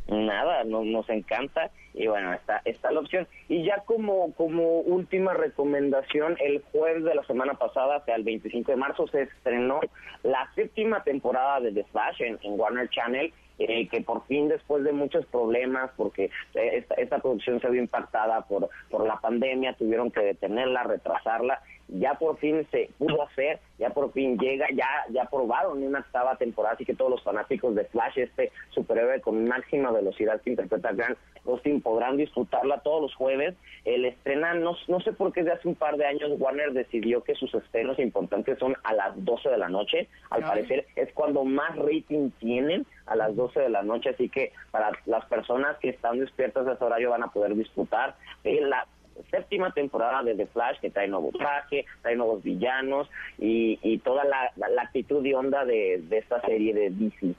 [0.08, 3.28] Nada, no- nos encanta y bueno, está, está la opción.
[3.49, 8.24] Y ya como, como última recomendación, el jueves de la semana pasada, o sea, el
[8.24, 9.80] 25 de marzo, se estrenó
[10.24, 14.84] la séptima temporada de The Flash en, en Warner Channel, eh, que por fin después
[14.84, 19.74] de muchos problemas, porque eh, esta, esta producción se vio impactada por, por la pandemia,
[19.74, 24.88] tuvieron que detenerla, retrasarla, ya por fin se pudo hacer, ya por fin llega, ya
[25.09, 29.47] ya probaron una octava temporada, así que todos los fanáticos de Flash, este superhéroe con
[29.47, 33.55] máxima velocidad que interpreta Grant Austin, podrán disfrutarla todos los jueves.
[33.85, 37.23] El estrena, no, no sé por qué desde hace un par de años Warner decidió
[37.23, 41.45] que sus estrenos importantes son a las 12 de la noche, al parecer es cuando
[41.45, 45.89] más rating tienen a las 12 de la noche, así que para las personas que
[45.89, 48.15] están despiertas a ese horario van a poder disfrutar.
[48.43, 48.85] De la
[49.32, 54.24] séptima temporada de The Flash que trae nuevo traje, trae nuevos villanos y, y toda
[54.26, 57.36] la, actitud y onda de, de esta serie de DC.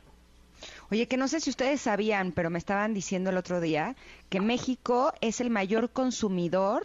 [0.91, 3.95] Oye, que no sé si ustedes sabían, pero me estaban diciendo el otro día
[4.29, 6.85] que México es el mayor consumidor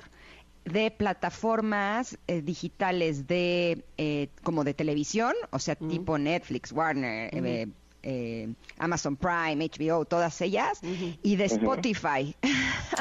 [0.66, 7.68] de plataformas eh, digitales de eh, como de televisión, o sea, tipo Netflix, Warner, eh,
[8.04, 12.36] eh, Amazon Prime, HBO, todas ellas, y de Spotify.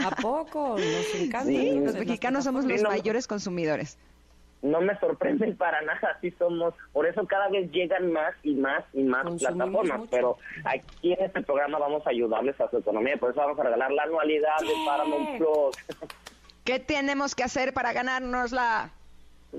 [0.05, 0.76] ¿A poco?
[0.78, 1.46] Nos encanta.
[1.46, 3.98] Sí, en los mexicanos somos los mayores consumidores.
[4.62, 6.72] No me sorprende para nada, así somos.
[6.92, 9.98] Por eso cada vez llegan más y más y más Consumimos plataformas.
[9.98, 10.11] mucho.
[10.12, 13.16] Pero aquí en este programa vamos a ayudarles a su economía.
[13.16, 15.76] Por eso vamos a regalar la anualidad de Paramount Plus.
[16.64, 18.90] ¿Qué tenemos que hacer para ganárnosla?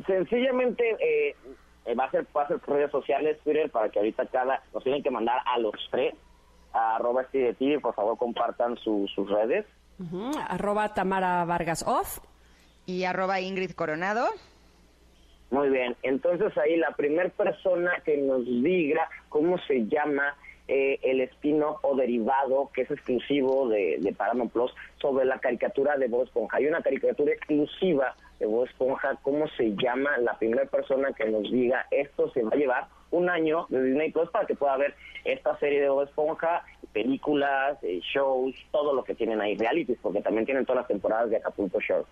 [0.07, 1.35] Sencillamente eh,
[1.85, 4.61] eh, va a ser va a ser por redes sociales, Twitter, para que ahorita cada
[4.73, 6.13] nos tienen que mandar a los tres
[6.73, 9.65] a arroba TV, por favor compartan su- sus redes.
[9.99, 12.19] Ujú, Arroba Tamara Vargas Off.
[12.85, 14.25] Y arroba Ingrid Coronado.
[15.51, 20.35] Muy bien, entonces ahí la primera persona que nos diga cómo se llama
[20.67, 25.95] eh, el spin-off o derivado que es exclusivo de, de Paramount Plus sobre la caricatura
[25.97, 26.57] de Bob Esponja.
[26.57, 30.17] Hay una caricatura exclusiva de Bob Esponja, ¿cómo se llama?
[30.17, 34.11] La primera persona que nos diga esto se va a llevar un año de Disney
[34.11, 39.03] Plus para que pueda ver esta serie de Bob Esponja, películas, eh, shows, todo lo
[39.03, 42.05] que tienen ahí, realities, porque también tienen todas las temporadas de Acapulco Show.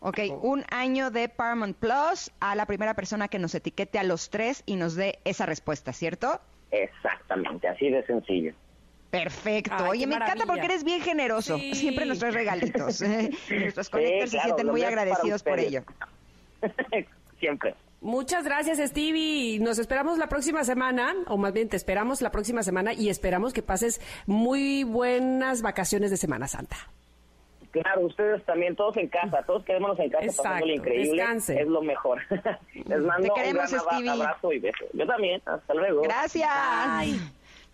[0.00, 4.30] Ok, un año de Paramount Plus a la primera persona que nos etiquete a los
[4.30, 6.40] tres y nos dé esa respuesta, ¿cierto?
[6.70, 8.54] Exactamente, así de sencillo.
[9.10, 9.74] Perfecto.
[9.76, 11.56] Ay, Oye, me encanta porque eres bien generoso.
[11.58, 11.74] Sí.
[11.74, 13.00] Siempre nos traes regalitos.
[13.02, 15.82] Nuestros conectores se claro, sienten lo muy agradecidos por ello.
[17.40, 17.74] Siempre.
[18.00, 19.58] Muchas gracias, Stevie.
[19.60, 23.52] Nos esperamos la próxima semana, o más bien te esperamos la próxima semana y esperamos
[23.52, 26.76] que pases muy buenas vacaciones de Semana Santa.
[27.70, 31.10] Claro, ustedes también, todos en casa, todos quedémonos en casa Exacto, pasándolo increíble.
[31.22, 31.58] descansen.
[31.58, 32.20] Es lo mejor.
[32.86, 34.10] Les mando Te queremos, un gran abra- Stevie.
[34.10, 34.84] abrazo y beso.
[34.92, 36.02] Yo también, hasta luego.
[36.02, 36.50] Gracias.
[36.98, 37.18] Bye.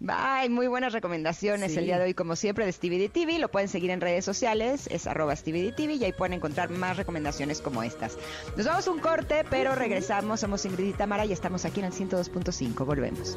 [0.01, 1.79] Muy buenas recomendaciones Sí.
[1.79, 3.39] el día de hoy, como siempre, de Stevie TV.
[3.39, 6.97] Lo pueden seguir en redes sociales, es arroba Stevie TV y ahí pueden encontrar más
[6.97, 8.17] recomendaciones como estas.
[8.57, 10.41] Nos vamos a un corte, pero regresamos.
[10.41, 12.85] Somos Ingrid y Tamara y estamos aquí en el 102.5.
[12.85, 13.37] Volvemos.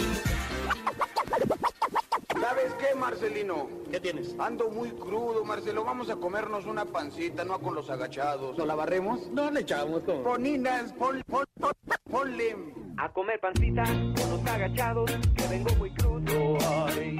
[2.81, 3.67] ¿Sabes qué, Marcelino?
[3.91, 4.35] ¿Qué tienes?
[4.39, 5.83] Ando muy crudo, Marcelo.
[5.83, 8.57] Vamos a comernos una pancita, no con los agachados.
[8.57, 9.27] ¿No la barremos?
[9.27, 10.23] No le echamos todo.
[10.23, 11.71] Poninas, pon, pon, pon-
[12.09, 12.55] ponle
[12.97, 16.57] a comer pancita con los agachados, que vengo muy crudo.
[16.87, 17.17] Ay.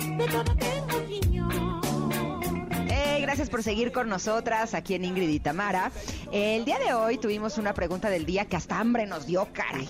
[3.22, 5.92] Gracias por seguir con nosotras aquí en Ingrid y Tamara.
[6.32, 9.90] El día de hoy tuvimos una pregunta del día que hasta hambre nos dio, caray.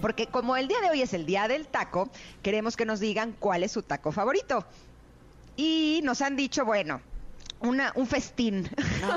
[0.00, 2.10] Porque como el día de hoy es el día del taco,
[2.42, 4.64] queremos que nos digan cuál es su taco favorito.
[5.56, 7.00] Y nos han dicho, bueno,
[7.60, 8.68] una, un festín.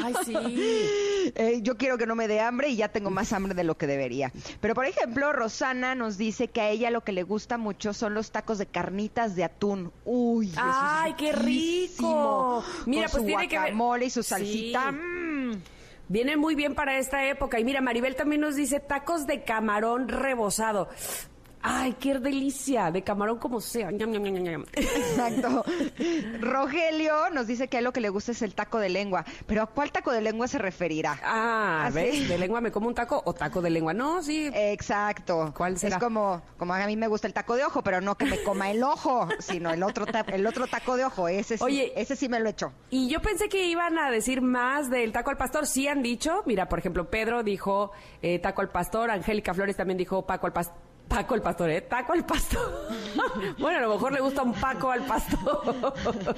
[0.03, 0.35] Ay, sí.
[1.35, 3.77] Eh, yo quiero que no me dé hambre y ya tengo más hambre de lo
[3.77, 4.31] que debería.
[4.61, 8.15] Pero, por ejemplo, Rosana nos dice que a ella lo que le gusta mucho son
[8.15, 9.91] los tacos de carnitas de atún.
[10.05, 12.63] Uy, eso es Ay, qué rico.
[12.87, 14.29] Mira, Con pues su tiene que ver- y su Sí.
[14.29, 14.91] salsita.
[14.91, 15.61] mm.
[16.07, 17.59] Viene muy bien para esta época.
[17.59, 20.89] Y mira, Maribel también nos dice tacos de camarón rebozado.
[21.61, 22.91] Ay, qué delicia.
[22.91, 23.89] De camarón como sea.
[23.89, 25.65] Exacto.
[26.39, 29.25] Rogelio nos dice que a él lo que le gusta es el taco de lengua.
[29.45, 31.19] Pero ¿a cuál taco de lengua se referirá?
[31.23, 31.95] Ah, ¿Ah, sí?
[31.95, 32.29] ¿ves?
[32.29, 33.93] De lengua me como un taco o taco de lengua.
[33.93, 34.49] No, sí.
[34.53, 35.53] Exacto.
[35.55, 35.97] ¿Cuál será?
[35.97, 38.41] Es como, como a mí me gusta el taco de ojo, pero no que me
[38.43, 41.27] coma el ojo, sino el otro, el otro taco de ojo.
[41.27, 41.93] Ese sí, Oye.
[41.95, 42.71] ese sí me lo echo.
[42.89, 45.67] Y yo pensé que iban a decir más del taco al pastor.
[45.67, 46.43] Sí han dicho.
[46.45, 47.91] Mira, por ejemplo, Pedro dijo
[48.21, 49.11] eh, taco al pastor.
[49.11, 50.88] Angélica Flores también dijo Paco al pastor.
[51.09, 51.81] Paco al pastor, ¿eh?
[51.81, 52.87] Taco al pastor.
[53.59, 55.93] bueno, a lo mejor le gusta un Paco al pastor.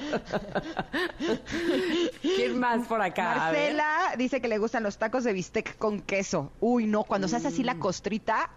[2.22, 3.34] ¿Quién más por acá?
[3.36, 6.52] Marcela dice que le gustan los tacos de bistec con queso.
[6.60, 7.66] Uy, no, cuando se hace así Mm.
[7.66, 8.50] la costrita.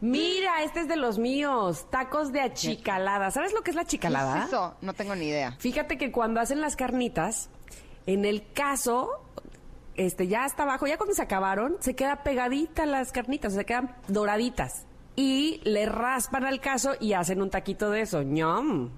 [0.00, 1.86] Mira, este es de los míos.
[1.90, 3.30] Tacos de achicalada.
[3.30, 4.40] ¿Sabes lo que es la ¿Qué achicalada?
[4.40, 4.76] es eso?
[4.82, 5.52] No tengo ni idea.
[5.58, 7.48] Fíjate que cuando hacen las carnitas,
[8.06, 9.08] en el caso,
[9.96, 13.94] este, ya hasta abajo, ya cuando se acabaron, se queda pegadita las carnitas, se quedan
[14.08, 14.86] doraditas.
[15.16, 18.22] Y le raspan al caso y hacen un taquito de eso.
[18.22, 18.90] ñam.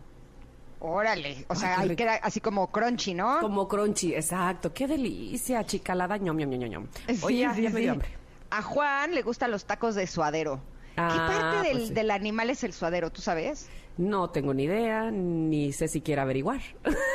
[0.78, 1.44] Órale.
[1.48, 3.40] O sea, ahí queda así como crunchy, ¿no?
[3.40, 4.72] Como crunchy, exacto.
[4.74, 6.86] Qué delicia, achicalada, ñom, ñom, ñom, ñom.
[7.22, 7.88] Oye, Sí, ya, sí, ya me dio sí.
[7.88, 8.08] hambre.
[8.50, 10.60] A Juan le gustan los tacos de suadero.
[10.94, 13.10] ¿Qué Ah, parte del, pues del animal es el suadero?
[13.10, 13.68] ¿Tú sabes?
[13.98, 16.60] No tengo ni idea, ni sé si quiera averiguar.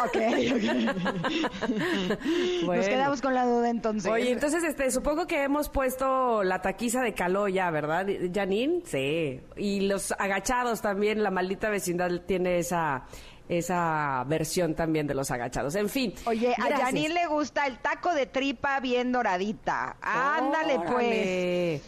[0.04, 0.16] Ok,
[1.70, 2.84] Nos Bueno.
[2.84, 4.12] quedamos con la duda entonces.
[4.12, 8.82] Oye, entonces, este, supongo que hemos puesto la taquiza de caló ya, ¿verdad, Janine?
[8.86, 9.42] Sí.
[9.58, 13.04] Y los agachados también, la maldita vecindad tiene esa,
[13.48, 15.76] esa versión también de los agachados.
[15.76, 16.14] En fin.
[16.26, 16.78] Oye, a.
[16.78, 19.98] Janine le gusta el taco de tripa bien doradita.
[20.02, 21.82] Ándale, pues.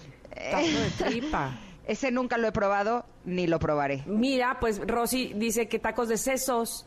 [0.52, 1.52] Taco de tripa.
[1.86, 4.04] Ese nunca lo he probado ni lo probaré.
[4.06, 6.86] Mira, pues Rosy dice que tacos de sesos.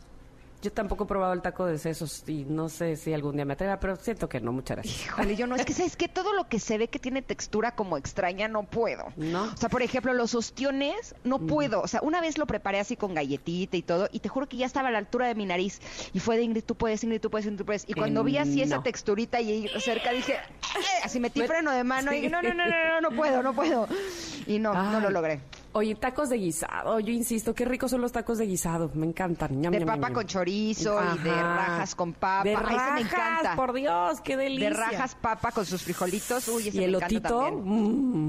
[0.61, 3.53] Yo tampoco he probado el taco de sesos y no sé si algún día me
[3.53, 5.05] atreva, pero siento que no, muchas gracias.
[5.05, 7.75] Híjole, yo no, es que sabes que todo lo que se ve que tiene textura
[7.75, 9.05] como extraña no puedo.
[9.17, 9.43] ¿No?
[9.43, 11.81] O sea, por ejemplo, los ostiones no puedo.
[11.81, 14.57] O sea, una vez lo preparé así con galletita y todo, y te juro que
[14.57, 15.79] ya estaba a la altura de mi nariz.
[16.13, 17.83] Y fue de Ingrid, tú puedes, Ingrid, tú puedes, Ingrid, tú puedes.
[17.87, 20.37] Y cuando Eh, vi así esa texturita y cerca dije,
[20.75, 22.29] "Ay", así metí Me- freno de mano y Sí.
[22.29, 23.87] no, no, no, no, no, no puedo, no puedo.
[24.47, 25.39] Y no, no lo logré.
[25.73, 29.59] Oye, tacos de guisado, yo insisto, qué ricos son los tacos de guisado, me encantan.
[29.61, 30.13] Ñam, De ñam, papa ñam.
[30.13, 32.43] con chorizo y de rajas con papa.
[32.43, 33.55] De Ay, me encanta.
[33.55, 34.69] por Dios, qué delicia.
[34.69, 36.47] De rajas papa con sus frijolitos.
[36.47, 37.63] Uy, ese y me encanta también.
[37.63, 38.27] mm,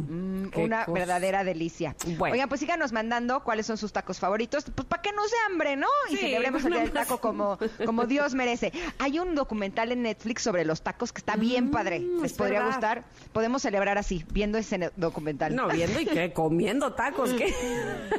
[0.49, 0.93] Mm, una cosa.
[0.99, 1.95] verdadera delicia.
[2.18, 2.32] Bueno.
[2.34, 5.76] Oigan, pues síganos mandando cuáles son sus tacos favoritos, pues para que nos dé hambre,
[5.76, 5.86] ¿no?
[6.11, 8.72] Y Sí, celebremos el día del taco como, como Dios merece.
[8.99, 12.01] Hay un documental en Netflix sobre los tacos que está bien padre.
[12.01, 12.74] ¿Les Mm, es podría verdad.
[12.74, 13.05] gustar?
[13.32, 15.55] Podemos celebrar así, viendo ese documental.
[15.55, 17.32] No, viendo y qué, comiendo tacos,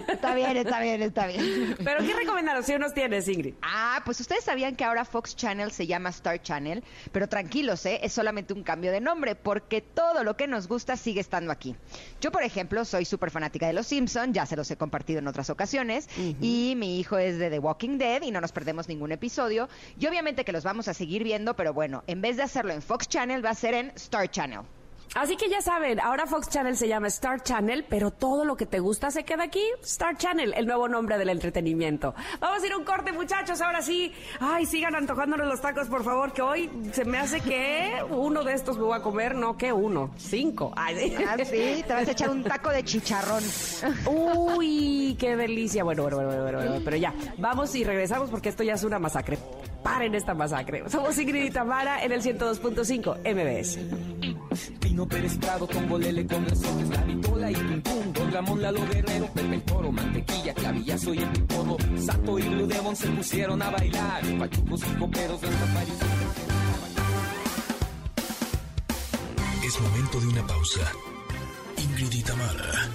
[0.08, 1.76] Está bien, está bien, está bien.
[1.84, 3.56] Pero ¿qué recomendaciones tienes, Ingrid?
[3.62, 8.00] Ah, pues ustedes sabían que ahora Fox Channel se llama Star Channel, pero tranquilos, ¿eh?
[8.04, 11.76] es solamente un cambio de nombre, porque todo lo que nos gusta sigue estando aquí.
[12.22, 15.28] Yo, por ejemplo, soy súper fanática de Los Simpson, ya se los he compartido en
[15.28, 16.08] otras ocasiones,
[16.42, 19.70] y mi hijo es de The Walking Dead y no nos perdemos ningún episodio.
[20.00, 22.82] Y obviamente que los vamos a seguir viendo, pero bueno, en vez de hacerlo en
[22.82, 24.62] Fox Channel, va a ser en Star Channel.
[25.16, 28.66] Así que ya saben, ahora Fox Channel se llama Star Channel, pero todo lo que
[28.68, 29.64] te gusta se queda aquí.
[29.84, 32.14] Star Channel, el nuevo nombre del entretenimiento.
[32.40, 34.14] Vamos a ir a un corte, muchachos, ahora sí.
[34.40, 38.54] Ay, sigan antojándonos los tacos, por favor, que hoy se me hace que uno de
[38.54, 40.72] estos me voy a comer, no que uno, cinco.
[40.76, 43.44] Ay, Ah, sí, te vas a echar un taco de chicharrón.
[44.06, 45.84] Uy, qué delicia.
[45.84, 49.00] Bueno, bueno, bueno, bueno, bueno, pero ya, vamos y regresamos porque esto ya es una
[49.00, 49.38] masacre.
[49.84, 50.84] Paren esta masacre.
[50.90, 53.80] Somos Ingrid y Tamara en el 102.5 MBS.
[55.00, 59.56] Pino Pérez Prado, Tongolele con resortes, la vitola y tum, Don Ramón Lalo Guerrero, Pepe
[59.56, 64.22] el Toro, Mantequilla, Clavillazo y el Pipodo, Sato y Blue Demon se pusieron a bailar,
[64.38, 65.94] pachucos y coperos París.
[69.64, 70.92] Es momento de una pausa.
[71.78, 72.90] Ingrid y Tamara,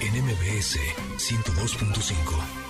[0.00, 0.78] en MBS
[1.16, 2.61] 102.5.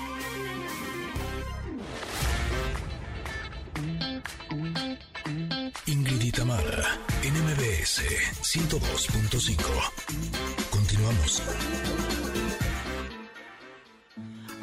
[5.86, 8.02] Ingrid y Tamara, en MBS
[8.40, 9.56] 102.5.
[10.70, 11.42] Continuamos.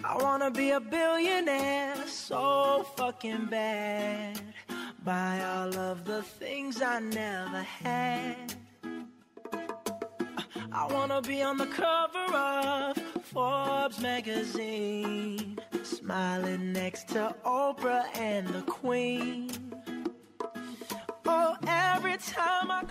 [0.01, 4.39] I wanna be a billionaire so fucking bad.
[5.03, 8.55] Buy all of the things I never had.
[10.71, 18.61] I wanna be on the cover of Forbes magazine, smiling next to Oprah and the
[18.61, 19.68] Queen.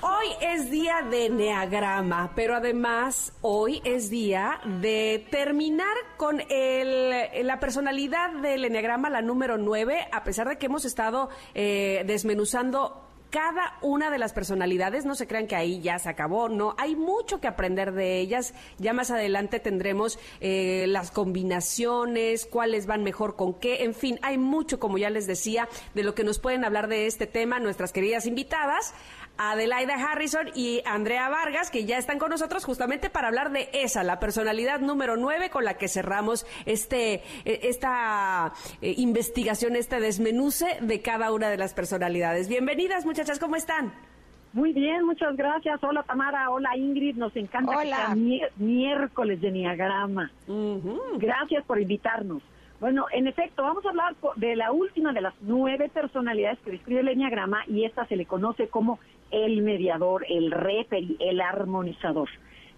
[0.01, 7.59] Hoy es día de Enneagrama, pero además hoy es día de terminar con el, la
[7.59, 13.79] personalidad del Enneagrama, la número 9, a pesar de que hemos estado eh, desmenuzando cada
[13.83, 17.41] una de las personalidades, no se crean que ahí ya se acabó, no, hay mucho
[17.41, 23.55] que aprender de ellas, ya más adelante tendremos eh, las combinaciones, cuáles van mejor con
[23.55, 26.89] qué, en fin, hay mucho, como ya les decía, de lo que nos pueden hablar
[26.89, 28.95] de este tema nuestras queridas invitadas.
[29.39, 34.03] Adelaida Harrison y Andrea Vargas, que ya están con nosotros justamente para hablar de esa,
[34.03, 38.53] la personalidad número 9 con la que cerramos este, eh, esta
[38.83, 42.49] eh, investigación, este desmenuce de cada una de las personalidades.
[42.49, 43.93] Bienvenidas, muchachas, ¿cómo están?
[44.53, 45.83] Muy bien, muchas gracias.
[45.85, 47.97] Hola Tamara, hola Ingrid, nos encanta que Hola.
[47.97, 48.15] sea
[48.57, 50.33] miércoles de Niagrama.
[51.19, 52.43] Gracias por invitarnos.
[52.81, 57.01] Bueno, en efecto, vamos a hablar de la última de las nueve personalidades que describe
[57.01, 59.01] el Enneagrama y esta se le conoce como
[59.33, 62.29] el mediador, el referee, el armonizador.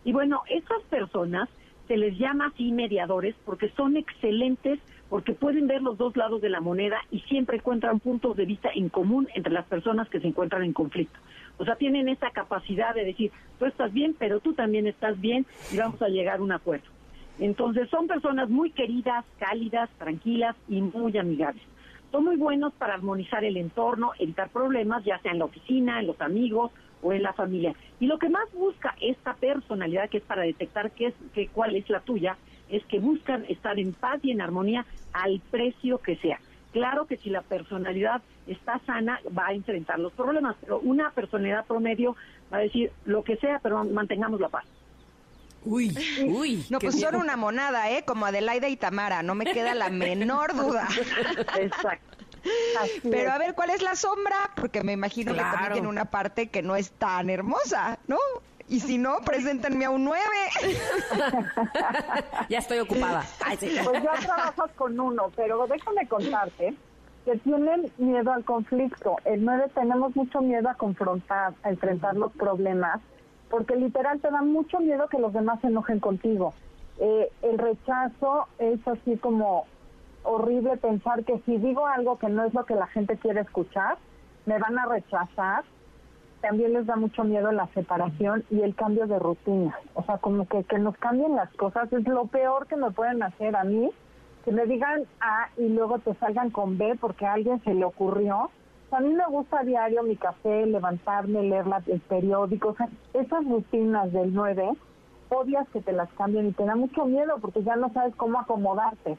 [0.05, 1.51] Y bueno, estas personas
[1.87, 4.79] se les llama así mediadores porque son excelentes,
[5.11, 8.71] porque pueden ver los dos lados de la moneda y siempre encuentran puntos de vista
[8.75, 11.19] en común entre las personas que se encuentran en conflicto.
[11.59, 15.45] O sea, tienen esa capacidad de decir, tú estás bien, pero tú también estás bien
[15.71, 16.87] y vamos a llegar a un acuerdo.
[17.41, 21.63] Entonces, son personas muy queridas, cálidas, tranquilas y muy amigables.
[22.13, 26.07] Son muy buenos para armonizar el entorno, evitar problemas, ya sea en la oficina, en
[26.07, 26.71] los amigos
[27.03, 27.75] o en la familia.
[27.99, 31.77] Y lo que más busca esta personalidad, que es para detectar qué es, qué, cuál
[31.77, 32.37] es la tuya,
[32.69, 34.85] es que buscan estar en paz y en armonía
[35.15, 36.41] al precio que sea.
[36.73, 41.65] Claro que si la personalidad está sana, va a enfrentar los problemas, pero una personalidad
[41.67, 42.17] promedio
[42.53, 44.65] va a decir lo que sea, pero mantengamos la paz.
[45.65, 45.97] Uy,
[46.27, 46.67] uy.
[46.71, 48.05] No, pues son una monada, ¿eh?
[48.05, 50.89] Como Adelaida y Tamara, no me queda la menor duda.
[51.59, 52.17] Exacto.
[53.03, 54.51] Pero a ver, ¿cuál es la sombra?
[54.57, 58.17] Porque me imagino que también tiene una parte que no es tan hermosa, ¿no?
[58.69, 60.25] Y si no, preséntenme a un nueve.
[62.49, 63.25] ya estoy ocupada.
[63.45, 63.77] Ay, sí.
[63.85, 66.75] Pues ya trabajas con uno, pero déjame contarte
[67.25, 69.17] que tienen miedo al conflicto.
[69.25, 73.01] El 9 tenemos mucho miedo a confrontar, a enfrentar los problemas,
[73.51, 76.55] porque literal te da mucho miedo que los demás se enojen contigo.
[76.99, 79.67] Eh, el rechazo es así como
[80.23, 83.99] horrible pensar que si digo algo que no es lo que la gente quiere escuchar,
[84.47, 85.65] me van a rechazar.
[86.41, 89.79] También les da mucho miedo la separación y el cambio de rutina.
[89.95, 93.23] O sea, como que, que nos cambien las cosas es lo peor que me pueden
[93.23, 93.91] hacer a mí.
[94.45, 97.85] Que me digan A y luego te salgan con B porque a alguien se le
[97.85, 98.51] ocurrió.
[98.93, 102.71] A mí me gusta a diario mi café, levantarme, leer la- el periódico.
[102.71, 104.71] O sea, esas rutinas del 9,
[105.29, 108.41] odias que te las cambien y te da mucho miedo porque ya no sabes cómo
[108.41, 109.17] acomodarte.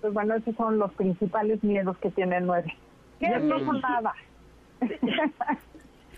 [0.00, 2.72] Pues bueno, esos son los principales miedos que tiene el 9.
[3.18, 4.14] Que Ya no son nada.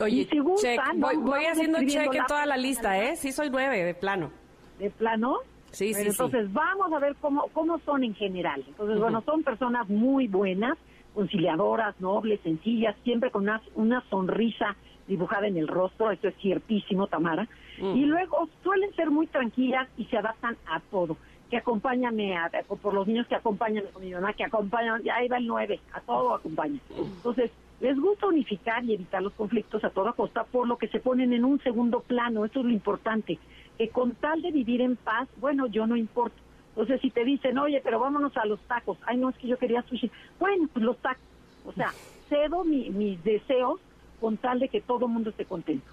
[0.01, 0.81] Oye, si check.
[0.97, 3.17] Voy, voy haciendo check en toda la lista, ¿eh?
[3.17, 4.31] Sí, soy nueve, de plano.
[4.79, 5.39] ¿De plano?
[5.71, 6.23] Sí, Bueno, sí, sí.
[6.23, 8.63] entonces vamos a ver cómo, cómo son en general.
[8.67, 10.77] Entonces, bueno, son personas muy buenas,
[11.15, 14.77] conciliadoras, nobles, sencillas, siempre con una, una sonrisa
[15.07, 17.49] dibujada en el rostro, esto es ciertísimo, Tamara.
[17.81, 17.97] Mm.
[17.97, 21.16] Y luego suelen ser muy tranquilas y se adaptan a todo.
[21.51, 22.49] Que acompáñame a,
[22.81, 25.81] por los niños que acompañan a mi mamá, que acompañan, ya ahí va el nueve,
[25.93, 26.81] a todo acompañan.
[26.97, 27.51] Entonces,
[27.81, 31.32] les gusta unificar y evitar los conflictos a toda costa, por lo que se ponen
[31.32, 33.39] en un segundo plano, eso es lo importante,
[33.78, 36.37] que con tal de vivir en paz, bueno, yo no importo.
[36.81, 39.59] Entonces, si te dicen, oye, pero vámonos a los tacos, ay, no, es que yo
[39.59, 41.23] quería sushi, bueno, pues los tacos.
[41.62, 41.94] O sea,
[42.31, 43.82] cedo mi- mis deseos
[44.19, 45.90] con tal de que todo el mundo esté contento.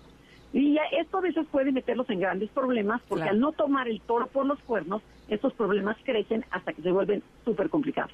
[0.53, 3.35] Y ya esto a veces puede meterlos en grandes problemas porque Claro.
[3.35, 7.21] al no tomar el toro por los cuernos, estos problemas crecen hasta que se vuelven
[7.43, 8.13] súper complicados.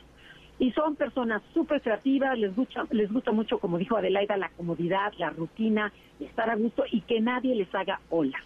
[0.58, 5.14] Y son personas súper creativas, les gusta, les gusta mucho, como dijo Adelaida, la comodidad,
[5.18, 8.40] la rutina, estar a gusto y que nadie les haga ola.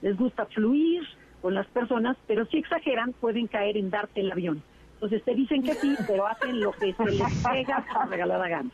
[0.00, 1.02] Les gusta fluir
[1.44, 4.62] con las personas, pero si exageran pueden caer en darte el avión.
[4.94, 8.70] Entonces te dicen que sí, pero hacen lo que se les pega a regalada gana.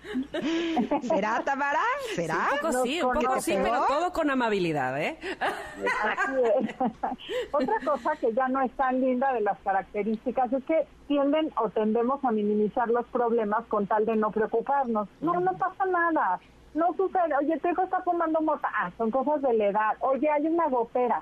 [1.03, 1.81] ¿Será, Tamara?
[2.15, 2.47] ¿Será?
[2.53, 5.19] Un poco sí, un poco sí, pero todo con amabilidad, ¿eh?
[7.51, 11.71] Otra cosa que ya no es tan linda de las características es que tienden o
[11.71, 15.09] tendemos a minimizar los problemas con tal de no preocuparnos.
[15.21, 16.39] No, no pasa nada.
[16.75, 17.35] No sucede.
[17.37, 18.69] Oye, tu hijo está fumando mota.
[18.73, 19.97] Ah, son cosas de la edad.
[19.99, 21.21] Oye, hay una gotera.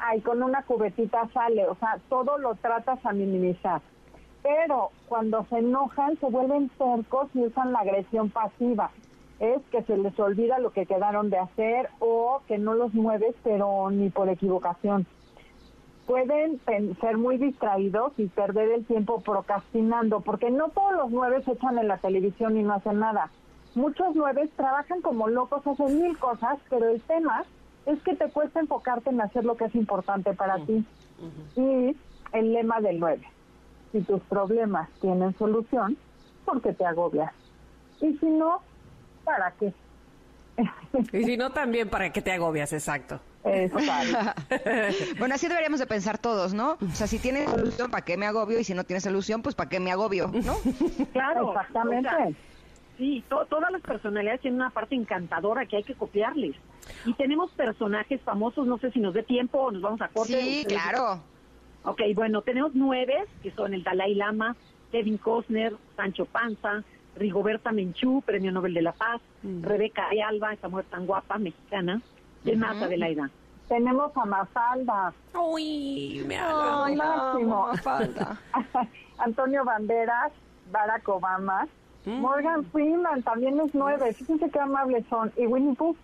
[0.00, 3.80] Ay, con una cubetita sale, o sea, todo lo tratas a minimizar.
[4.42, 8.90] Pero cuando se enojan, se vuelven cercos y usan la agresión pasiva.
[9.40, 13.34] Es que se les olvida lo que quedaron de hacer o que no los mueves,
[13.42, 15.06] pero ni por equivocación.
[16.06, 16.60] Pueden
[17.00, 21.78] ser muy distraídos y perder el tiempo procrastinando, porque no todos los nueve se echan
[21.78, 23.30] en la televisión y no hacen nada.
[23.74, 27.44] Muchos nueve trabajan como locos, hacen mil cosas, pero el tema
[27.88, 30.84] es que te cuesta enfocarte en hacer lo que es importante para ti.
[31.56, 31.96] Y
[32.32, 33.22] el lema del 9,
[33.92, 35.96] si tus problemas tienen solución,
[36.44, 37.32] ¿por qué te agobias?
[38.00, 38.60] Y si no,
[39.24, 39.72] ¿para qué?
[41.12, 43.20] Y si no, también para que te agobias, exacto.
[45.18, 46.72] bueno, así deberíamos de pensar todos, ¿no?
[46.72, 48.58] O sea, si tiene solución, ¿para qué me agobio?
[48.58, 50.28] Y si no tiene solución, pues ¿para qué me agobio?
[50.28, 50.56] ¿No?
[51.12, 52.08] Claro, Exactamente.
[52.08, 52.28] o sea,
[52.98, 56.54] sí, to- todas las personalidades tienen una parte encantadora que hay que copiarles.
[57.06, 60.40] Y tenemos personajes famosos, no sé si nos dé tiempo o nos vamos a corte.
[60.40, 61.20] Sí, Ustedes- claro.
[61.84, 64.56] Ok, bueno, tenemos nueve, que son el Dalai Lama,
[64.92, 66.82] Kevin Costner, Sancho Panza,
[67.16, 72.00] Rigoberta Menchú, Premio Nobel de la Paz, Rebeca Ayalba, esa mujer tan guapa, mexicana.
[72.44, 72.84] ¿Quién más, Ujú.
[72.84, 73.30] Adelaida?
[73.68, 75.12] Tenemos a Mafalda.
[75.34, 77.66] Uy, me Ay, máximo.
[77.68, 78.40] Mafalda.
[79.18, 80.32] Antonio Banderas,
[80.70, 81.66] Barack Obama,
[82.08, 82.20] Mm.
[82.22, 84.14] Morgan Freeman también es nueve.
[84.14, 85.30] Fíjense qué amables son.
[85.36, 85.94] Y Winnie Pooh.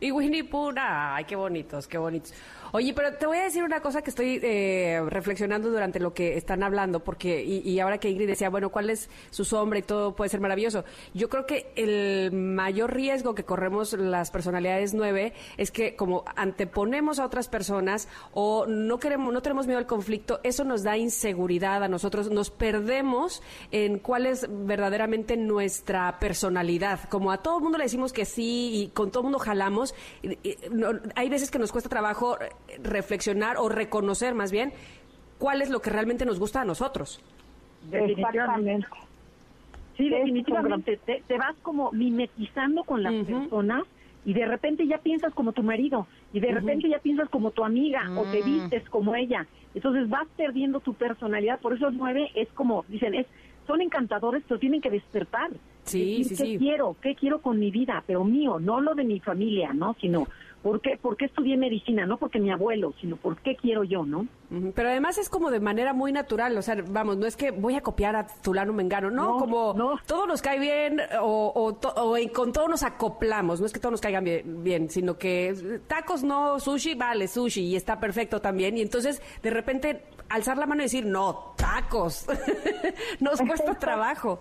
[0.00, 2.34] Y Winnie Pooh, ay, qué bonitos, qué bonitos.
[2.72, 6.36] Oye, pero te voy a decir una cosa que estoy eh, reflexionando durante lo que
[6.36, 9.82] están hablando, porque, y, y ahora que Ingrid decía, bueno, ¿cuál es su sombra y
[9.82, 10.84] todo puede ser maravilloso?
[11.14, 17.18] Yo creo que el mayor riesgo que corremos las personalidades nueve es que como anteponemos
[17.18, 21.82] a otras personas o no queremos, no tenemos miedo al conflicto, eso nos da inseguridad
[21.82, 27.08] a nosotros, nos perdemos en cuál es verdaderamente nuestra personalidad.
[27.08, 29.94] Como a todo el mundo le decimos que sí y con todo el mundo jalamos,
[30.70, 32.36] no- hay veces que nos cuesta trabajo
[32.82, 34.72] reflexionar o reconocer más bien
[35.38, 37.20] cuál es lo que realmente nos gusta a nosotros.
[37.90, 38.86] Definitivamente.
[39.96, 40.96] Sí, definitivamente.
[41.04, 43.82] Te, te vas como mimetizando con las personas
[44.24, 47.64] y de repente ya piensas como tu marido y de repente ya piensas como tu
[47.64, 48.44] amiga o te Mm.
[48.44, 49.46] vistes como ella.
[49.74, 51.58] Entonces vas perdiendo tu personalidad.
[51.60, 53.26] Por eso el nueve es como, dicen, es
[53.66, 55.50] son encantadores, pero tienen que despertar.
[55.84, 56.58] Sí, Decir, sí, ¿Qué sí.
[56.58, 56.96] quiero?
[57.02, 58.02] ¿Qué quiero con mi vida?
[58.06, 59.94] Pero mío, no lo de mi familia, ¿no?
[60.00, 60.26] Sino,
[60.62, 62.04] ¿por qué, ¿por qué estudié medicina?
[62.06, 64.26] No porque mi abuelo, sino ¿por qué quiero yo, no?
[64.74, 67.74] Pero además es como de manera muy natural, o sea, vamos, no es que voy
[67.76, 69.74] a copiar a fulano mengano, no, como
[70.06, 73.72] todo nos cae bien o, o to- o en- con todo nos acoplamos, no es
[73.72, 78.00] que todos nos caigan bien, bien, sino que tacos no, sushi, vale, sushi y está
[78.00, 82.26] perfecto también y entonces de repente alzar la mano y decir, no, tacos,
[83.20, 84.40] nos cuesta trabajo.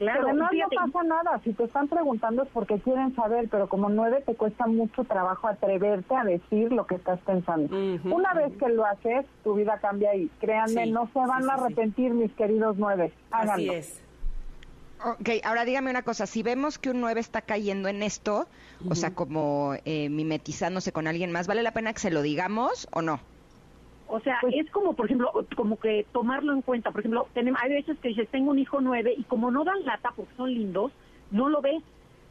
[0.00, 3.48] Claro, Además y fíjate- no pasa nada, si te están preguntando es porque quieren saber,
[3.50, 7.68] pero como nueve te cuesta mucho trabajo atreverte a decir lo que estás pensando.
[8.04, 11.48] Una vez que lo haces, tu vida cambia y créanme, Sí, no se van sí,
[11.50, 13.12] a sí, arrepentir mis queridos nueve.
[13.30, 13.74] Háganlo.
[15.04, 18.46] Ok, ahora dígame una cosa, si vemos que un 9 está cayendo en esto,
[18.88, 22.88] o sea, como eh, mimetizándose con alguien más, ¿vale la pena que se lo digamos
[22.92, 23.20] o no?
[24.12, 26.90] O sea, es como, por ejemplo, como que tomarlo en cuenta.
[26.90, 29.84] Por ejemplo, tenemos, hay veces que dices, tengo un hijo nueve y como no dan
[29.84, 30.90] lata porque son lindos,
[31.30, 31.82] no lo ves.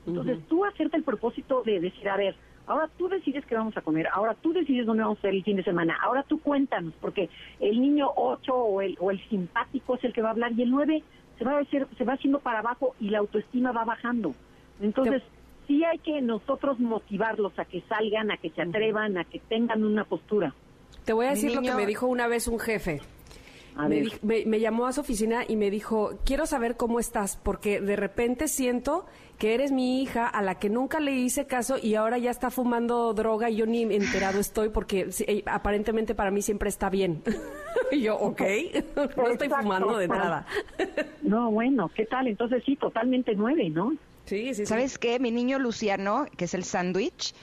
[0.05, 2.35] Entonces tú hacerte el propósito de decir, a ver,
[2.67, 5.43] ahora tú decides qué vamos a comer, ahora tú decides dónde vamos a ir el
[5.43, 7.29] fin de semana, ahora tú cuéntanos, porque
[7.59, 10.63] el niño ocho o el, o el simpático es el que va a hablar y
[10.63, 11.03] el nueve
[11.37, 14.33] se va, a hacer, se va haciendo para abajo y la autoestima va bajando.
[14.81, 15.21] Entonces,
[15.67, 19.83] sí hay que nosotros motivarlos a que salgan, a que se atrevan, a que tengan
[19.83, 20.53] una postura.
[21.09, 23.01] Te voy a decir lo que me dijo una vez un jefe.
[23.75, 24.03] Me, ver.
[24.05, 27.81] dij- me- me llamó a su oficina y me dijo, quiero saber cómo estás, porque
[27.81, 29.07] de repente siento
[29.39, 32.51] que eres mi hija a la que nunca le hice caso y ahora ya está
[32.51, 37.23] fumando droga y yo ni enterado estoy porque eh, aparentemente para mí siempre está bien.
[37.91, 38.41] y yo, ok,
[39.17, 40.45] no estoy fumando de entrada.
[41.23, 42.27] No, bueno, ¿qué tal?
[42.27, 43.93] Entonces sí, totalmente nueve, ¿no?
[44.29, 45.17] Sí, sí, ¿Sabes qué?
[45.19, 47.33] Mi niño Luciano, que es el sándwich,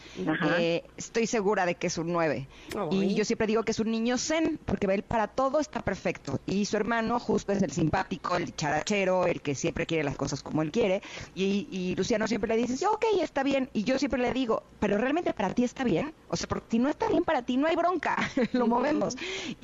[0.58, 2.46] eh, estoy segura de que es un 9.
[2.76, 2.88] Ay.
[2.92, 6.38] Y yo siempre digo que es un niño zen, porque él para todo está perfecto.
[6.46, 10.44] Y su hermano justo es el simpático, el charachero, el que siempre quiere las cosas
[10.44, 11.02] como él quiere.
[11.34, 13.68] Y, y Luciano siempre le dice, sí, ok, está bien.
[13.72, 16.14] Y yo siempre le digo, pero realmente para ti está bien.
[16.28, 18.16] O sea, porque si no está bien para ti, no hay bronca,
[18.52, 19.16] lo movemos.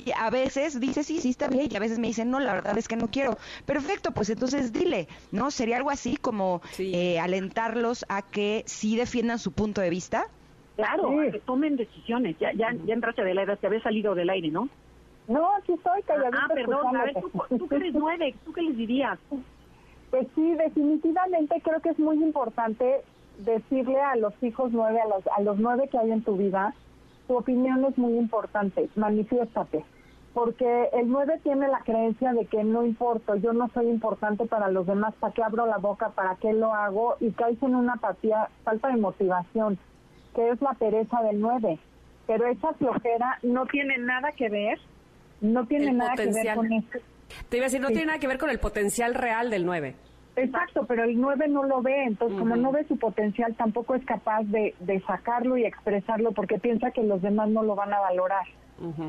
[0.05, 1.69] Y a veces dice, sí, sí está bien.
[1.71, 3.37] Y a veces me dice, no, la verdad es que no quiero.
[3.65, 5.51] Perfecto, pues entonces dile, ¿no?
[5.51, 10.25] Sería algo así como eh, alentarlos a que sí defiendan su punto de vista.
[10.75, 12.37] Claro, a que tomen decisiones.
[12.39, 14.69] Ya, ya, ya entraste de la edad, te había salido del aire, ¿no?
[15.27, 17.15] No, aquí estoy calladita Ah, perdón, a ver,
[17.57, 19.17] tú que eres nueve, ¿tú qué les dirías?
[20.09, 23.01] Pues sí, definitivamente creo que es muy importante
[23.39, 26.73] decirle a los hijos nueve, a los, a los nueve que hay en tu vida,
[27.27, 29.85] tu opinión es muy importante, manifiéstate.
[30.33, 34.67] Porque el 9 tiene la creencia de que no importo, yo no soy importante para
[34.69, 36.09] los demás, ¿para qué abro la boca?
[36.09, 37.17] ¿Para qué lo hago?
[37.19, 39.77] Y caes en una apatía, falta de motivación,
[40.33, 41.77] que es la pereza del 9.
[42.25, 44.79] Pero esa flojera no tiene nada que ver,
[45.41, 46.99] no tiene El nada que ver con esto.
[47.49, 47.93] Te iba a decir, no Sí.
[47.93, 49.95] tiene nada que ver con el potencial real del 9.
[50.35, 54.03] Exacto, pero el 9 no lo ve, entonces como no ve su potencial tampoco es
[54.03, 57.99] capaz de, de sacarlo y expresarlo porque piensa que los demás no lo van a
[57.99, 58.45] valorar.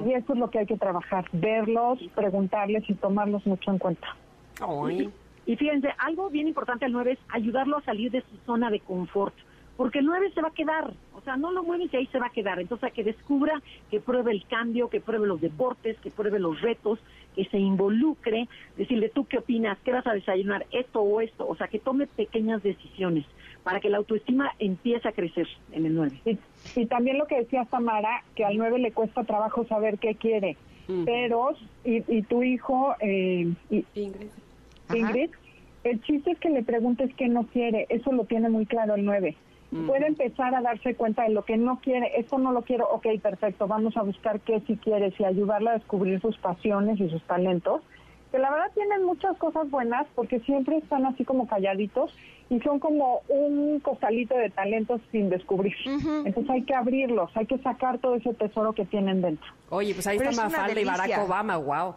[0.06, 4.16] Y eso es lo que hay que trabajar, verlos, preguntarles y tomarlos mucho en cuenta.
[5.46, 8.80] Y fíjense, algo bien importante al 9 es ayudarlo a salir de su zona de
[8.80, 9.34] confort.
[9.76, 12.20] Porque el 9 se va a quedar, o sea, no lo mueves y ahí se
[12.20, 12.60] va a quedar.
[12.60, 13.60] Entonces, a que descubra,
[13.90, 17.00] que pruebe el cambio, que pruebe los deportes, que pruebe los retos,
[17.34, 19.78] que se involucre, decirle, ¿tú qué opinas?
[19.84, 20.66] ¿Qué vas a desayunar?
[20.72, 21.46] Esto o esto.
[21.46, 23.24] O sea, que tome pequeñas decisiones
[23.62, 26.20] para que la autoestima empiece a crecer en el 9.
[26.24, 26.38] Y,
[26.80, 30.56] y también lo que decía Tamara, que al 9 le cuesta trabajo saber qué quiere.
[31.06, 31.50] Pero,
[31.84, 33.84] y, y tu hijo, eh, y-
[34.94, 35.30] Ingrid,
[35.82, 37.86] el chiste es que le preguntes qué no quiere.
[37.88, 39.34] Eso lo tiene muy claro el 9.
[39.86, 42.12] Puede empezar a darse cuenta de lo que no quiere.
[42.18, 42.88] Esto no lo quiero.
[42.90, 43.66] Ok, perfecto.
[43.66, 47.82] Vamos a buscar qué si quieres y ayudarla a descubrir sus pasiones y sus talentos.
[48.30, 52.16] Que la verdad tienen muchas cosas buenas porque siempre están así como calladitos
[52.50, 55.74] y son como un costalito de talentos sin descubrir.
[55.86, 59.50] Entonces hay que abrirlos, hay que sacar todo ese tesoro que tienen dentro.
[59.70, 61.18] Oye, pues ahí Pero está es Mafalda y Barack.
[61.24, 61.94] Obama, wow.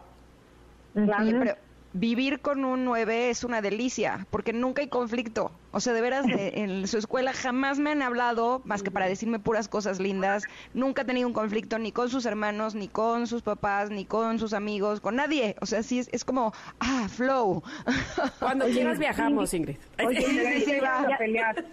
[0.94, 1.67] Pero
[1.98, 5.50] vivir con un 9 es una delicia, porque nunca hay conflicto.
[5.72, 9.06] O sea, de veras, de- en su escuela jamás me han hablado más que para
[9.06, 10.44] decirme puras cosas lindas.
[10.74, 14.38] Nunca ha tenido un conflicto ni con sus hermanos, ni con sus papás, ni con
[14.38, 15.56] sus amigos, con nadie.
[15.60, 17.62] O sea, sí es, es como, ah, flow.
[18.38, 19.76] Cuando quieras viajamos, Ingrid.
[20.06, 21.00] Oye, Sí, sí, ya.
[21.00, 21.64] a pelear.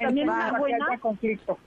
[0.00, 1.58] También Va, una buena conflicto.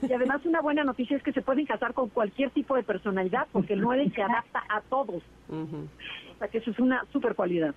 [0.00, 3.46] Y además una buena noticia es que se pueden casar con cualquier tipo de personalidad
[3.52, 5.22] porque el 9 se adapta a todos.
[6.38, 7.74] Sea que eso es una super cualidad.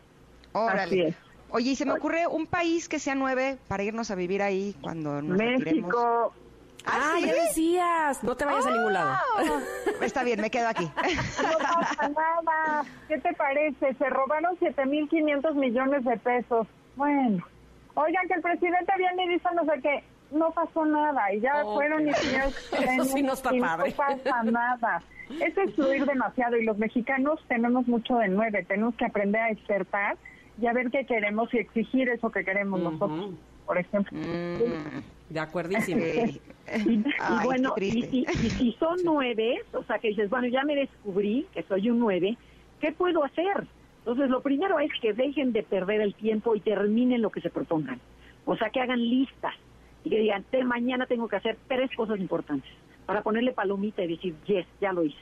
[0.54, 0.82] Órale.
[0.82, 1.16] Así es.
[1.52, 4.76] Oye, y se me ocurre un país que sea 9 para irnos a vivir ahí
[4.82, 5.66] cuando nos retiremos.
[5.66, 6.34] México.
[6.86, 7.26] Ah, ¿sí?
[7.26, 8.24] ya decías.
[8.24, 9.18] No te vayas a ningún lado.
[10.02, 10.86] Está bien, me quedo aquí.
[10.86, 12.86] No pasa nada.
[13.08, 13.94] ¿Qué te parece?
[13.96, 16.68] Se robaron 7.500 millones de pesos.
[16.96, 17.46] Bueno.
[17.96, 20.04] Oigan, que el presidente viene y dice no sé qué.
[20.32, 21.34] No pasó nada.
[21.34, 21.74] Y ya Ok.
[21.76, 22.50] fueron y pidieron
[23.00, 23.90] Eso sí no está y padre.
[23.92, 25.02] No pasa nada.
[25.30, 26.58] Eso es fluir demasiado.
[26.58, 28.64] Y los mexicanos tenemos mucho de nueve.
[28.68, 30.18] Tenemos que aprender a despertar
[30.62, 33.32] y a ver qué queremos y exigir eso que queremos nosotros,
[33.66, 34.18] por ejemplo.
[35.30, 36.02] De acuerdísimo.
[36.06, 36.42] Y,
[36.92, 40.76] y Ay, bueno, y y si son nueve, o sea que dices, bueno, ya me
[40.76, 42.38] descubrí que soy un nueve,
[42.82, 43.66] ¿qué puedo hacer?
[44.00, 47.50] Entonces, lo primero es que dejen de perder el tiempo y terminen lo que se
[47.50, 48.00] propongan.
[48.46, 49.54] O sea, que hagan listas
[50.04, 52.70] y que digan, "Te- mañana tengo que hacer tres cosas importantes
[53.06, 55.18] para ponerle palomita y decir, yes, ya lo hice.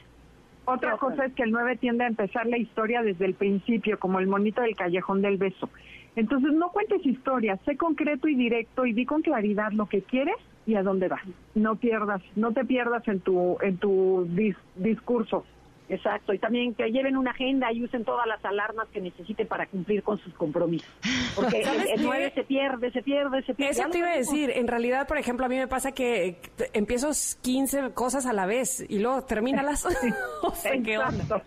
[0.66, 4.18] Otra cosa es que el 9 tiende a empezar la historia desde el principio, como
[4.20, 5.70] el monito del callejón del beso.
[6.14, 10.36] Entonces no cuentes historias, sé concreto y directo y di con claridad lo que quieres
[10.66, 11.22] y a dónde vas.
[11.54, 15.46] No pierdas, no te pierdas en tu en tu dis- discurso.
[15.88, 19.66] Exacto, y también que lleven una agenda y usen todas las alarmas que necesiten para
[19.66, 20.88] cumplir con sus compromisos.
[21.34, 22.04] Porque ¿Sabes el, el qué?
[22.04, 23.72] 9 se pierde, se pierde, se pierde.
[23.72, 24.50] Eso te iba a decir.
[24.54, 26.40] En realidad, por ejemplo, a mí me pasa que
[26.74, 27.10] empiezo
[27.40, 29.86] 15 cosas a la vez y luego termínalas.
[30.42, 31.22] o sea, ¿qué onda?
[31.22, 31.42] Exacto.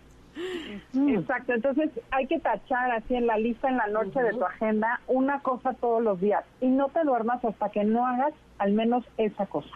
[0.93, 5.01] Exacto, entonces hay que tachar así en la lista en la noche de tu agenda
[5.07, 9.03] una cosa todos los días y no te duermas hasta que no hagas al menos
[9.18, 9.69] esa cosa.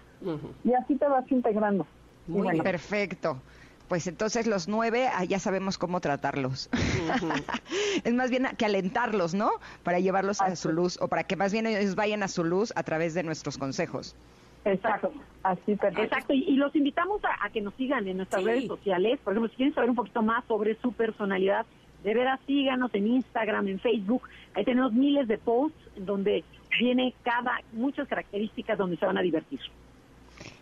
[0.63, 1.85] Y así te vas integrando.
[2.27, 3.41] Muy bueno, perfecto.
[3.87, 6.69] Pues entonces los nueve ah, ya sabemos cómo tratarlos.
[8.03, 9.51] es más bien que alentarlos, ¿no?
[9.83, 12.73] Para llevarlos a su luz o para que más bien ellos vayan a su luz
[12.75, 14.15] a través de nuestros consejos.
[14.63, 15.13] Exacto,
[15.43, 16.01] así perfecto.
[16.01, 18.47] Exacto, y, y los invitamos a, a que nos sigan en nuestras Sí.
[18.49, 19.19] redes sociales.
[19.23, 21.67] Por ejemplo, si quieren saber un poquito más sobre su personalidad,
[22.03, 24.23] de veras síganos en Instagram, en Facebook.
[24.55, 26.43] Ahí tenemos miles de posts en donde
[26.79, 29.59] viene cada, muchas características donde se van a divertir.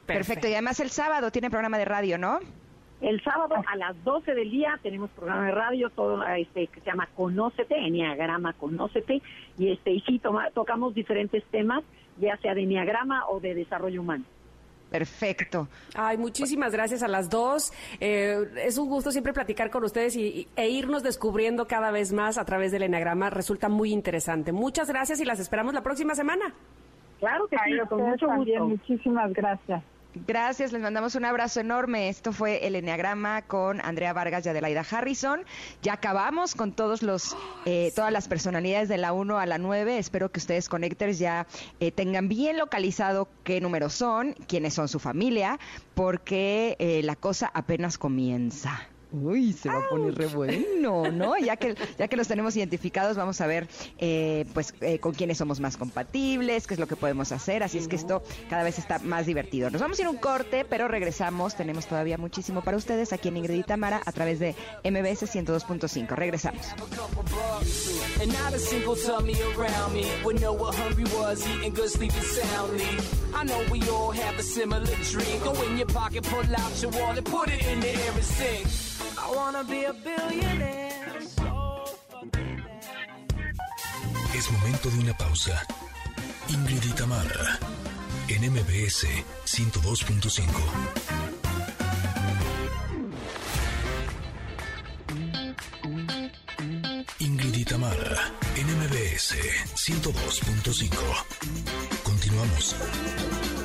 [0.06, 0.48] Perfecto.
[0.50, 2.40] Y además el sábado tiene programa de radio, ¿no?
[3.04, 6.86] El sábado a las 12 del día tenemos programa de radio todo este que se
[6.86, 9.22] llama Conócete, Enneagrama Conócete
[9.58, 11.84] y este y sí toma- tocamos diferentes temas,
[12.18, 14.24] ya sea de enneagrama o de desarrollo humano.
[14.90, 15.68] Perfecto.
[15.96, 17.74] Ay, muchísimas gracias a las dos.
[18.00, 22.14] Eh, es un gusto siempre platicar con ustedes y, y- e irnos descubriendo cada vez
[22.14, 23.30] más a través del enagrama.
[23.32, 24.52] Resulta muy interesante.
[24.52, 26.54] Muchas gracias y las esperamos la próxima semana.
[27.20, 28.78] Claro que sí, Ay, con mucho también, gusto.
[28.78, 29.82] muchísimas gracias.
[30.16, 32.08] Gracias, les mandamos un abrazo enorme.
[32.08, 35.42] Esto fue el Enneagrama con Andrea Vargas y Adelaida Harrison.
[35.82, 37.36] Ya acabamos con todos los,
[37.66, 39.98] eh, todas las personalidades de la 1 a la 9.
[39.98, 41.48] Espero que ustedes, Connectors, ya
[41.80, 45.60] eh, tengan bien localizado qué números son, quiénes son su familia,
[45.96, 48.93] porque eh, la cosa apenas comienza.
[49.14, 51.34] Uy, se va a poner re bueno, ¿no?
[51.44, 53.68] Ya que, ya que los tenemos identificados, vamos a ver
[54.00, 57.64] eh, pues eh, con quiénes somos más compatibles, qué es lo que podemos hacer.
[57.64, 59.70] Así es que esto cada vez está más divertido.
[59.70, 61.56] Nos vamos a ir a un corte, pero regresamos.
[61.56, 66.16] Tenemos todavía muchísimo para ustedes aquí en Ingrid y Tamara a través de MBS 102.5.
[66.16, 66.66] Regresamos.
[73.36, 75.40] I know we all have a similar dream.
[75.44, 78.66] Go in your pocket, pull out your wallet, put it in the air and sing.
[79.18, 80.94] I wanna be a billionaire.
[84.36, 85.66] Es momento de una pausa.
[86.50, 86.84] Ingrid
[88.28, 89.06] y en MBS
[89.46, 90.44] 102.5.
[97.20, 97.64] Ingrid y
[98.60, 99.36] en MBS
[99.76, 102.03] 102.5.
[102.34, 103.63] Continuamos.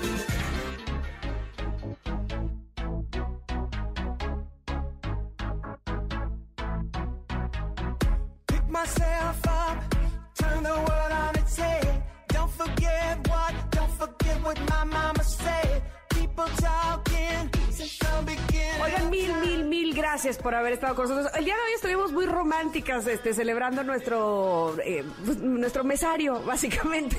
[20.49, 21.31] Por haber estado con nosotros.
[21.37, 27.19] El día de hoy estuvimos muy románticas, este, celebrando nuestro, eh, pues, nuestro mesario, básicamente.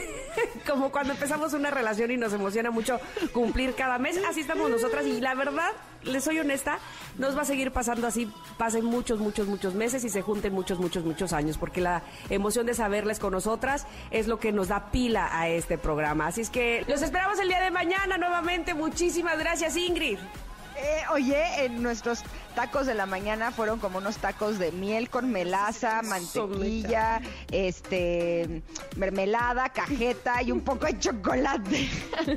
[0.67, 2.99] Como cuando empezamos una relación y nos emociona mucho
[3.31, 4.19] cumplir cada mes.
[4.27, 5.69] Así estamos nosotras y la verdad,
[6.01, 6.79] les soy honesta,
[7.19, 10.79] nos va a seguir pasando así, pasen muchos, muchos, muchos meses y se junten muchos,
[10.79, 12.01] muchos, muchos años, porque la
[12.31, 16.25] emoción de saberles con nosotras es lo que nos da pila a este programa.
[16.25, 18.73] Así es que los esperamos el día de mañana nuevamente.
[18.73, 20.17] Muchísimas gracias, Ingrid.
[20.81, 25.31] Eh, oye, en nuestros tacos de la mañana fueron como unos tacos de miel con
[25.31, 27.21] melaza, mantequilla,
[27.51, 28.61] este,
[28.95, 31.89] mermelada, cajeta y un poco de chocolate.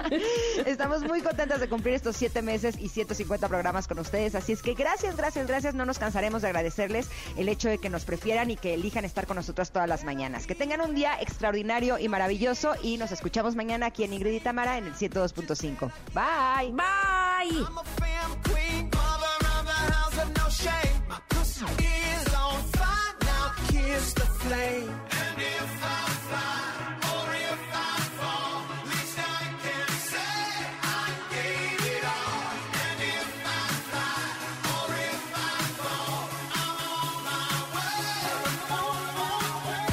[0.67, 4.35] Estamos muy contentas de cumplir estos siete meses y 150 programas con ustedes.
[4.35, 5.75] Así es que gracias, gracias, gracias.
[5.75, 9.27] No nos cansaremos de agradecerles el hecho de que nos prefieran y que elijan estar
[9.27, 10.47] con nosotros todas las mañanas.
[10.47, 14.41] Que tengan un día extraordinario y maravilloso y nos escuchamos mañana aquí en Ingrid y
[14.41, 15.91] Tamara en el 102.5.
[16.15, 16.73] Bye.
[16.73, 17.67] Bye.
[21.79, 24.89] Is on fire now, kiss the flame.
[25.23, 26.63] And if I fly
[27.13, 28.57] or if I fall,
[28.89, 30.39] least I can say
[30.83, 32.45] I gave it all.
[32.85, 34.23] And if I fly
[34.75, 36.23] or if I fall,
[36.61, 38.01] I'm on my way.
[38.81, 39.91] On my way.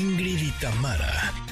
[0.00, 1.31] Ingrid y Tamara